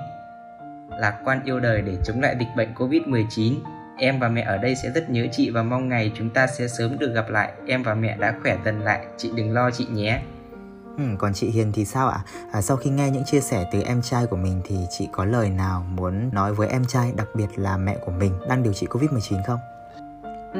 lạc 0.89 1.19
quan 1.25 1.43
yêu 1.45 1.59
đời 1.59 1.81
để 1.81 1.97
chống 2.05 2.21
lại 2.21 2.36
dịch 2.39 2.55
bệnh 2.57 2.73
Covid-19 2.73 3.53
Em 3.97 4.19
và 4.19 4.29
mẹ 4.29 4.41
ở 4.41 4.58
đây 4.58 4.75
sẽ 4.75 4.89
rất 4.89 5.10
nhớ 5.10 5.27
chị 5.32 5.49
và 5.49 5.63
mong 5.63 5.89
ngày 5.89 6.12
chúng 6.15 6.29
ta 6.29 6.47
sẽ 6.47 6.67
sớm 6.67 6.99
được 6.99 7.13
gặp 7.13 7.29
lại. 7.29 7.51
Em 7.67 7.84
và 7.84 7.93
mẹ 7.93 8.17
đã 8.17 8.36
khỏe 8.41 8.58
dần 8.65 8.82
lại, 8.82 9.06
chị 9.17 9.32
đừng 9.36 9.53
lo 9.53 9.71
chị 9.71 9.88
nhé. 9.91 10.21
Ừ, 10.97 11.03
còn 11.17 11.34
chị 11.34 11.49
Hiền 11.49 11.71
thì 11.73 11.86
sao 11.86 12.08
ạ? 12.08 12.19
À, 12.51 12.62
sau 12.62 12.77
khi 12.77 12.89
nghe 12.89 13.10
những 13.10 13.23
chia 13.25 13.39
sẻ 13.39 13.65
từ 13.71 13.82
em 13.82 14.01
trai 14.01 14.25
của 14.25 14.36
mình 14.36 14.62
thì 14.63 14.75
chị 14.89 15.10
có 15.12 15.25
lời 15.25 15.49
nào 15.49 15.86
muốn 15.95 16.29
nói 16.34 16.53
với 16.53 16.67
em 16.67 16.86
trai, 16.86 17.13
đặc 17.17 17.27
biệt 17.36 17.47
là 17.56 17.77
mẹ 17.77 17.97
của 18.06 18.12
mình 18.12 18.32
đang 18.49 18.63
điều 18.63 18.73
trị 18.73 18.88
Covid-19 18.88 19.43
không? 19.47 19.60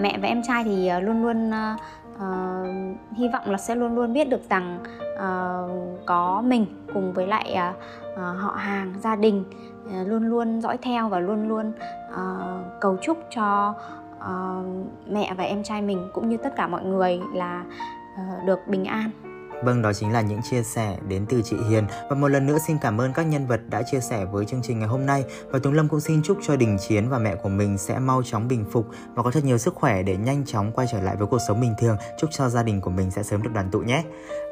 Mẹ 0.02 0.17
và 0.22 0.28
em 0.28 0.43
trai 0.48 0.63
thì 0.63 0.88
ờ, 0.88 1.00
luôn 1.00 1.24
luôn 1.24 1.50
uh, 1.50 3.17
hy 3.17 3.30
vọng 3.34 3.52
là 3.52 3.58
sẽ 3.58 3.76
luôn 3.76 3.96
luôn 3.96 4.13
biết 4.13 4.30
được 4.30 4.50
rằng 4.50 4.80
uh, 5.13 6.06
có 6.06 6.43
mình 6.46 6.65
cùng 6.93 7.13
với 7.13 7.28
lại 7.28 7.58
uh, 8.13 8.17
họ 8.17 8.56
hàng, 8.58 8.93
gia 9.04 9.15
đình 9.15 9.43
uh, 9.86 10.08
luôn 10.08 10.24
luôn 10.24 10.62
dõi 10.62 10.78
theo 10.82 11.10
và 11.10 11.19
luôn 11.19 11.48
luôn 11.48 11.72
uh, 12.13 12.82
cầu 12.82 12.97
chúc 13.02 13.17
cho 13.30 13.76
uh, 14.17 14.65
mẹ 15.08 15.34
và 15.38 15.43
em 15.43 15.63
trai 15.63 15.82
mình 15.82 16.10
cũng 16.13 16.30
như 16.30 16.38
tất 16.38 16.56
cả 16.56 16.67
mọi 16.67 16.84
người 16.84 17.19
là 17.34 17.65
uh, 18.13 18.45
được 18.45 18.67
bình 18.67 18.86
an. 18.86 19.10
Vâng, 19.65 19.82
đó 19.82 19.93
chính 19.93 20.12
là 20.13 20.21
những 20.21 20.41
chia 20.52 20.63
sẻ 20.63 20.97
đến 21.08 21.26
từ 21.30 21.41
chị 21.41 21.56
Hiền. 21.69 21.86
Và 22.10 22.15
một 22.15 22.28
lần 22.28 22.45
nữa 22.45 22.58
xin 22.67 22.78
cảm 22.82 23.02
ơn 23.02 23.13
các 23.13 23.23
nhân 23.23 23.47
vật 23.47 23.62
đã 23.69 23.84
chia 23.91 23.99
sẻ 23.99 24.26
với 24.26 24.45
chương 24.45 24.62
trình 24.63 24.80
ngày 24.80 24.88
hôm 24.88 25.06
nay. 25.06 25.23
Và 25.52 25.60
Tùng 25.60 25.73
Lâm 25.73 25.88
cũng 25.88 25.99
xin 25.99 26.21
chúc 26.23 26.38
cho 26.47 26.56
Đình 26.56 26.78
Chiến 26.88 27.10
và 27.10 27.17
mẹ 27.17 27.36
của 27.36 27.49
mình 27.49 27.78
sẽ 27.78 27.99
mau 27.99 28.23
chóng 28.23 28.47
bình 28.47 28.65
phục 28.71 28.88
và 29.15 29.23
có 29.23 29.32
thật 29.32 29.43
nhiều 29.43 29.58
sức 29.58 29.76
khỏe 29.76 30.04
để 30.04 30.17
nhanh 30.17 30.45
chóng 30.45 30.71
quay 30.71 30.88
trở 30.91 31.02
lại 31.02 31.15
với 31.15 31.28
cuộc 31.28 31.39
sống 31.47 31.62
bình 31.62 31.73
thường. 31.80 31.97
Chúc 32.19 32.30
cho 32.34 32.49
gia 32.49 32.63
đình 32.63 32.82
của 32.82 32.89
mình 32.89 33.12
sẽ 33.12 33.23
sớm 33.23 33.43
được 33.43 33.49
đoàn 33.54 33.69
tụ 33.71 33.80
nhé. 33.80 34.04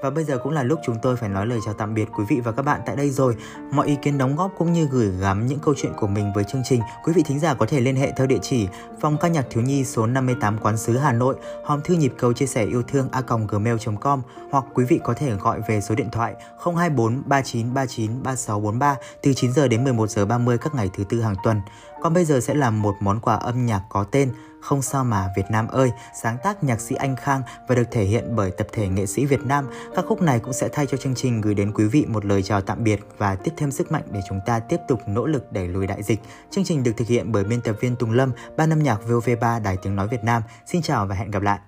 Và 0.02 0.10
bây 0.10 0.24
giờ 0.24 0.38
cũng 0.38 0.52
là 0.52 0.63
lúc 0.63 0.80
chúng 0.86 0.97
tôi 1.02 1.15
phải 1.15 1.30
nói 1.30 1.45
lời 1.45 1.60
chào 1.65 1.74
tạm 1.74 1.93
biệt 1.93 2.08
quý 2.17 2.24
vị 2.30 2.39
và 2.43 2.52
các 2.52 2.62
bạn 2.62 2.82
tại 2.86 2.95
đây 2.95 3.10
rồi. 3.10 3.36
Mọi 3.71 3.88
ý 3.88 3.95
kiến 4.02 4.17
đóng 4.17 4.36
góp 4.36 4.52
cũng 4.58 4.74
như 4.74 4.88
gửi 4.91 5.10
gắm 5.19 5.47
những 5.47 5.60
câu 5.60 5.74
chuyện 5.78 5.93
của 5.97 6.08
mình 6.08 6.32
với 6.36 6.43
chương 6.43 6.63
trình, 6.65 6.82
quý 7.04 7.13
vị 7.13 7.24
thính 7.26 7.39
giả 7.39 7.54
có 7.54 7.65
thể 7.65 7.80
liên 7.80 7.95
hệ 7.95 8.12
theo 8.12 8.28
địa 8.28 8.39
chỉ 8.41 8.67
phòng 9.00 9.17
ca 9.17 9.28
nhạc 9.28 9.45
thiếu 9.50 9.63
nhi 9.63 9.86
số 9.86 10.06
58 10.06 10.58
Quán 10.58 10.78
sứ 10.78 10.97
Hà 10.97 11.13
Nội, 11.13 11.36
hòm 11.65 11.82
thư 11.82 11.93
nhịp 11.93 12.13
cầu 12.17 12.34
chia 12.34 12.45
sẻ 12.45 12.65
yêu 12.65 12.84
thương 12.84 13.10
a 13.12 13.21
gmail.com 13.47 14.21
hoặc 14.52 14.65
quý 14.74 14.86
vị 14.86 15.00
có 15.04 15.14
thể 15.14 15.32
gọi 15.32 15.62
về 15.68 15.82
số 15.82 15.96
điện 15.96 16.10
thoại 16.12 16.34
024 16.66 17.24
39 17.26 17.74
39 17.74 18.24
3643 18.24 18.96
từ 19.24 19.34
9 19.34 19.54
giờ 19.54 19.68
đến 19.68 19.84
11 19.84 20.10
giờ 20.10 20.26
30 20.26 20.58
các 20.58 20.76
ngày 20.76 20.90
thứ 20.94 21.04
tư 21.10 21.22
hàng 21.22 21.36
tuần. 21.44 21.62
Còn 22.02 22.14
bây 22.14 22.26
giờ 22.26 22.40
sẽ 22.40 22.54
là 22.54 22.70
một 22.70 22.96
món 23.00 23.20
quà 23.20 23.36
âm 23.36 23.66
nhạc 23.66 23.82
có 23.90 24.04
tên 24.04 24.34
Không 24.62 24.82
sao 24.82 25.04
mà 25.04 25.28
Việt 25.38 25.46
Nam 25.50 25.68
ơi, 25.68 25.92
sáng 26.22 26.38
tác 26.44 26.64
nhạc 26.64 26.82
sĩ 26.82 26.96
Anh 26.96 27.16
Khang 27.16 27.42
và 27.68 27.76
được 27.76 27.92
thể 27.92 28.04
hiện 28.04 28.36
bởi 28.36 28.52
tập 28.52 28.68
thể 28.72 28.88
nghệ 28.88 29.06
sĩ 29.06 29.26
Việt 29.26 29.42
Nam. 29.46 29.68
Các 29.96 30.06
khúc 30.08 30.22
này 30.22 30.40
cũng 30.40 30.54
sẽ 30.54 30.70
thay 30.74 30.86
cho 30.86 30.98
chương 30.98 31.16
trình 31.16 31.42
gửi 31.42 31.54
đến 31.54 31.72
quý 31.72 31.86
vị 31.86 32.06
một 32.08 32.26
lời 32.26 32.44
chào 32.44 32.62
tạm 32.62 32.84
biệt 32.84 33.00
và 33.18 33.36
tiếp 33.36 33.52
thêm 33.58 33.72
sức 33.72 33.92
mạnh 33.92 34.04
để 34.12 34.20
chúng 34.30 34.40
ta 34.46 34.60
tiếp 34.60 34.78
tục 34.88 35.02
nỗ 35.08 35.26
lực 35.26 35.52
đẩy 35.52 35.68
lùi 35.68 35.88
đại 35.88 36.04
dịch. 36.04 36.20
Chương 36.52 36.64
trình 36.64 36.84
được 36.84 36.92
thực 36.98 37.08
hiện 37.08 37.32
bởi 37.32 37.44
biên 37.44 37.62
tập 37.62 37.76
viên 37.80 37.96
Tùng 37.96 38.12
Lâm, 38.12 38.32
ban 38.58 38.74
âm 38.74 38.84
nhạc 38.84 39.00
VOV3 39.08 39.64
Đài 39.64 39.78
Tiếng 39.78 39.96
Nói 39.96 40.08
Việt 40.08 40.24
Nam. 40.24 40.44
Xin 40.66 40.82
chào 40.82 41.06
và 41.06 41.16
hẹn 41.16 41.32
gặp 41.32 41.42
lại. 41.42 41.60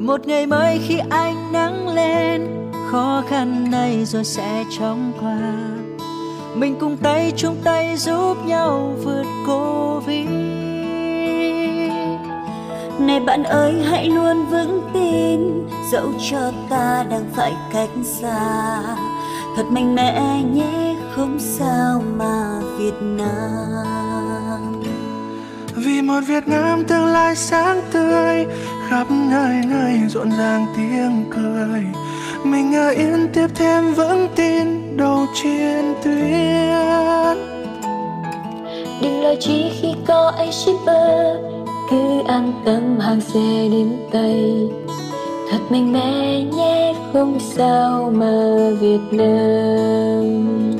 Một 0.00 0.26
ngày 0.26 0.46
mới 0.46 0.80
khi 0.86 0.98
ánh 1.10 1.52
nắng 1.52 1.88
lên 1.88 2.48
khó 2.90 3.22
khăn 3.28 3.70
này 3.70 4.04
rồi 4.04 4.24
sẽ 4.24 4.64
chóng 4.78 5.12
qua. 5.20 5.52
Mình 6.54 6.76
cùng 6.80 6.96
tay 6.96 7.32
chung 7.36 7.56
tay 7.64 7.96
giúp 7.96 8.36
nhau 8.46 8.94
vượt 9.04 9.24
covid. 9.46 10.28
Này 12.98 13.20
bạn 13.20 13.42
ơi 13.42 13.74
hãy 13.90 14.08
luôn 14.08 14.46
vững 14.46 14.90
tin 14.92 15.68
dẫu 15.92 16.12
cho 16.30 16.52
ta 16.70 17.04
đang 17.10 17.24
phải 17.34 17.52
cách 17.72 17.90
xa. 18.04 18.80
Thật 19.56 19.64
mạnh 19.70 19.94
mẽ 19.94 20.42
nhé 20.52 20.96
không 21.16 21.38
sao 21.40 22.02
mà 22.16 22.60
việt 22.78 22.94
nam. 23.00 24.82
Vì 25.74 26.02
một 26.02 26.20
việt 26.26 26.48
nam 26.48 26.84
tương 26.84 27.06
lai 27.06 27.36
sáng 27.36 27.82
tươi 27.92 28.46
khắp 28.90 29.06
nơi 29.10 29.54
nơi 29.68 29.98
rộn 30.08 30.30
ràng 30.38 30.66
tiếng 30.76 31.24
cười. 31.30 31.82
Mình 32.44 32.74
ở 32.74 32.88
yên 32.88 33.28
tiếp 33.34 33.46
thêm 33.54 33.94
vững 33.94 34.28
tin 34.36 34.96
đầu 34.96 35.26
chiến 35.34 35.94
tuyến. 36.04 37.36
Đừng 39.02 39.22
lo 39.22 39.34
chi 39.40 39.70
khi 39.80 39.94
có 40.06 40.32
anh 40.38 40.52
shipper 40.52 41.36
cứ 41.90 42.22
an 42.28 42.52
tâm 42.64 42.98
hàng 43.00 43.20
xe 43.20 43.68
đến 43.72 43.96
tay. 44.12 44.68
Thật 45.50 45.58
mạnh 45.70 45.92
mẽ 45.92 46.40
nhé 46.40 46.94
không 47.12 47.38
sao 47.40 48.12
mà 48.14 48.54
Việt 48.80 49.00
Nam. 49.10 50.72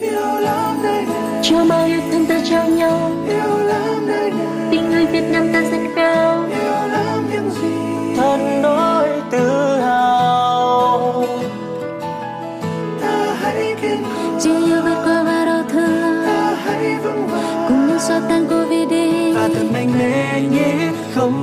Yêu 0.00 0.40
lắm 0.40 0.82
nơi 0.82 1.02
này. 1.02 2.00
Thương 2.12 2.26
ta 2.26 2.40
trao 2.50 2.68
nhau 2.68 3.10
yêu 3.28 3.58
lắm 3.58 4.06
nơi 4.06 4.30
này. 4.30 4.68
tình 4.70 4.90
người 4.90 5.06
Việt 5.06 5.24
Nam 5.32 5.48
ta 5.52 5.62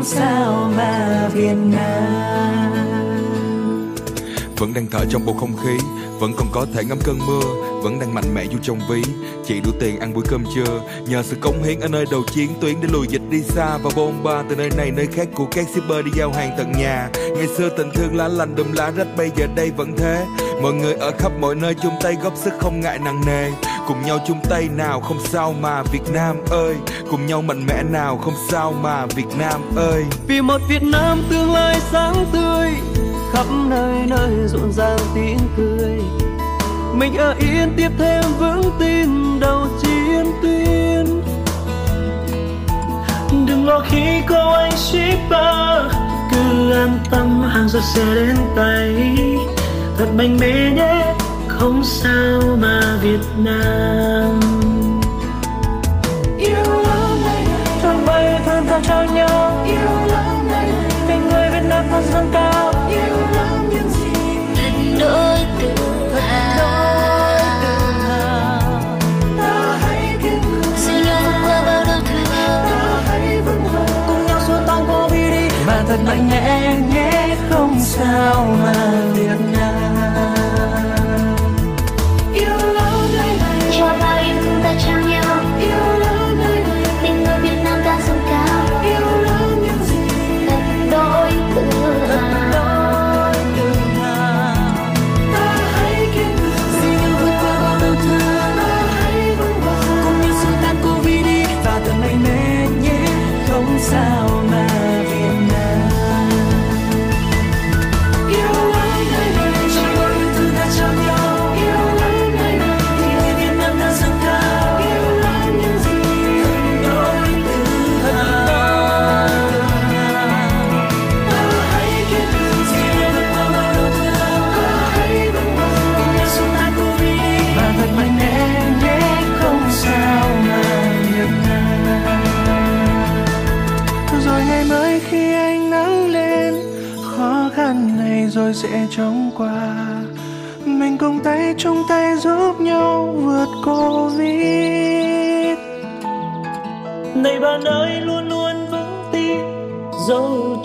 không 0.01 0.09
sao 0.09 0.71
mà 0.77 1.29
Việt 1.33 1.55
Nam? 1.71 2.71
Vẫn 4.57 4.73
đang 4.73 4.87
thở 4.91 4.99
trong 5.09 5.25
bầu 5.25 5.35
không 5.39 5.57
khí 5.57 5.77
vẫn 6.21 6.33
còn 6.37 6.47
có 6.51 6.65
thể 6.73 6.83
ngắm 6.83 6.97
cơn 7.03 7.19
mưa, 7.27 7.41
vẫn 7.83 7.99
đang 7.99 8.13
mạnh 8.13 8.33
mẽ 8.33 8.43
dù 8.43 8.57
trong 8.63 8.79
ví. 8.89 9.03
Chị 9.45 9.59
đủ 9.59 9.71
tiền 9.79 9.99
ăn 9.99 10.13
bữa 10.13 10.21
cơm 10.27 10.43
trưa, 10.55 10.81
nhờ 11.07 11.23
sự 11.23 11.35
cống 11.41 11.63
hiến 11.63 11.79
ở 11.79 11.87
nơi 11.87 12.05
đầu 12.11 12.23
chiến 12.33 12.49
tuyến 12.61 12.75
để 12.81 12.87
lùi 12.91 13.07
dịch 13.07 13.21
đi 13.29 13.41
xa 13.41 13.77
và 13.77 13.89
bôn 13.95 14.23
ba 14.23 14.43
từ 14.49 14.55
nơi 14.55 14.69
này, 14.77 14.91
nơi 14.91 15.07
khác 15.07 15.27
của 15.35 15.45
các 15.51 15.65
shipper 15.73 16.05
đi 16.05 16.11
giao 16.15 16.31
hàng 16.31 16.55
tận 16.57 16.71
nhà. 16.71 17.09
Ngày 17.35 17.47
xưa 17.57 17.69
tình 17.69 17.91
thương 17.93 18.15
lá 18.15 18.27
lành 18.27 18.55
đùm 18.55 18.71
lá 18.71 18.91
rách, 18.97 19.07
bây 19.17 19.31
giờ 19.35 19.47
đây 19.55 19.71
vẫn 19.77 19.93
thế. 19.97 20.25
Mọi 20.61 20.73
người 20.73 20.93
ở 20.93 21.11
khắp 21.19 21.31
mọi 21.39 21.55
nơi 21.55 21.75
chung 21.83 21.93
tay 22.01 22.17
góp 22.23 22.37
sức 22.37 22.53
không 22.59 22.79
ngại 22.79 22.99
nặng 22.99 23.21
nề. 23.27 23.51
Cùng 23.87 24.01
nhau 24.01 24.19
chung 24.27 24.39
tay 24.49 24.69
nào 24.75 24.99
không 24.99 25.19
sao 25.29 25.55
mà 25.61 25.83
Việt 25.83 26.13
Nam 26.13 26.35
ơi. 26.49 26.75
Cùng 27.11 27.25
nhau 27.25 27.41
mạnh 27.41 27.65
mẽ 27.65 27.83
nào 27.83 28.17
không 28.17 28.35
sao 28.49 28.73
mà 28.81 29.05
Việt 29.05 29.37
Nam 29.37 29.61
ơi. 29.75 30.03
Vì 30.27 30.41
một 30.41 30.61
Việt 30.69 30.83
Nam 30.83 31.23
tương 31.29 31.53
lai 31.53 31.79
sáng 31.91 32.25
tươi 32.33 32.69
khắp 33.33 33.45
nơi 33.69 34.05
nơi 34.07 34.47
rộn 34.47 34.71
ràng 34.71 34.97
tiếng 35.15 35.39
cười. 35.57 36.01
Mình 36.93 37.17
ở 37.17 37.35
yên 37.39 37.73
tiếp 37.77 37.89
thêm 37.99 38.23
vững 38.39 38.71
tin 38.79 39.39
đầu 39.39 39.67
chiến 39.81 40.25
tuyến. 40.41 41.21
Đừng 43.45 43.65
lo 43.65 43.79
khi 43.89 44.21
có 44.29 44.57
anh 44.59 44.77
shipper, 44.77 45.91
cứ 46.31 46.71
an 46.71 46.99
tâm 47.11 47.43
hàng 47.43 47.69
rồi 47.69 47.81
sẽ 47.95 48.05
đến 48.15 48.35
tay. 48.55 49.15
Thật 49.97 50.07
mạnh 50.17 50.37
mẽ 50.39 50.71
nhé, 50.75 51.13
không 51.47 51.83
sao 51.83 52.41
mà 52.61 52.97
Việt 53.01 53.25
Nam. 53.37 54.39
Yêu 56.37 56.81
lắm 56.83 57.21
này 57.25 57.45
thân 57.81 58.05
bay 58.05 58.41
thân 58.45 58.65
ta 58.65 58.79
trao 58.83 59.05
nhau. 59.05 59.63
Yêu 59.65 60.07
lắm 60.07 60.47
này 60.51 60.69
tình 61.07 61.29
người 61.29 61.49
Việt 61.49 61.67
Nam 61.69 61.85
thật 61.91 62.01
dâng 62.13 62.29
cao. 62.33 62.70
Thật 75.91 75.99
mạnh 76.05 76.29
mẽ 76.29 76.75
nhé 76.93 77.37
không 77.49 77.79
sao 77.79 78.45
mà 78.63 79.01
việc 79.13 79.39
nào. 79.53 79.70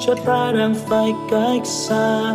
Cho 0.06 0.14
ta 0.14 0.52
đang 0.58 0.74
phải 0.74 1.12
cách 1.30 1.66
xa. 1.66 2.34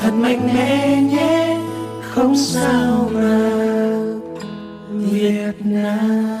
Thật 0.00 0.10
mạnh 0.14 0.54
mẽ 0.54 1.02
nhé, 1.02 1.58
không 2.02 2.36
sao 2.36 3.10
mà 3.12 3.50
Việt 4.90 5.54
Nam. 5.64 6.33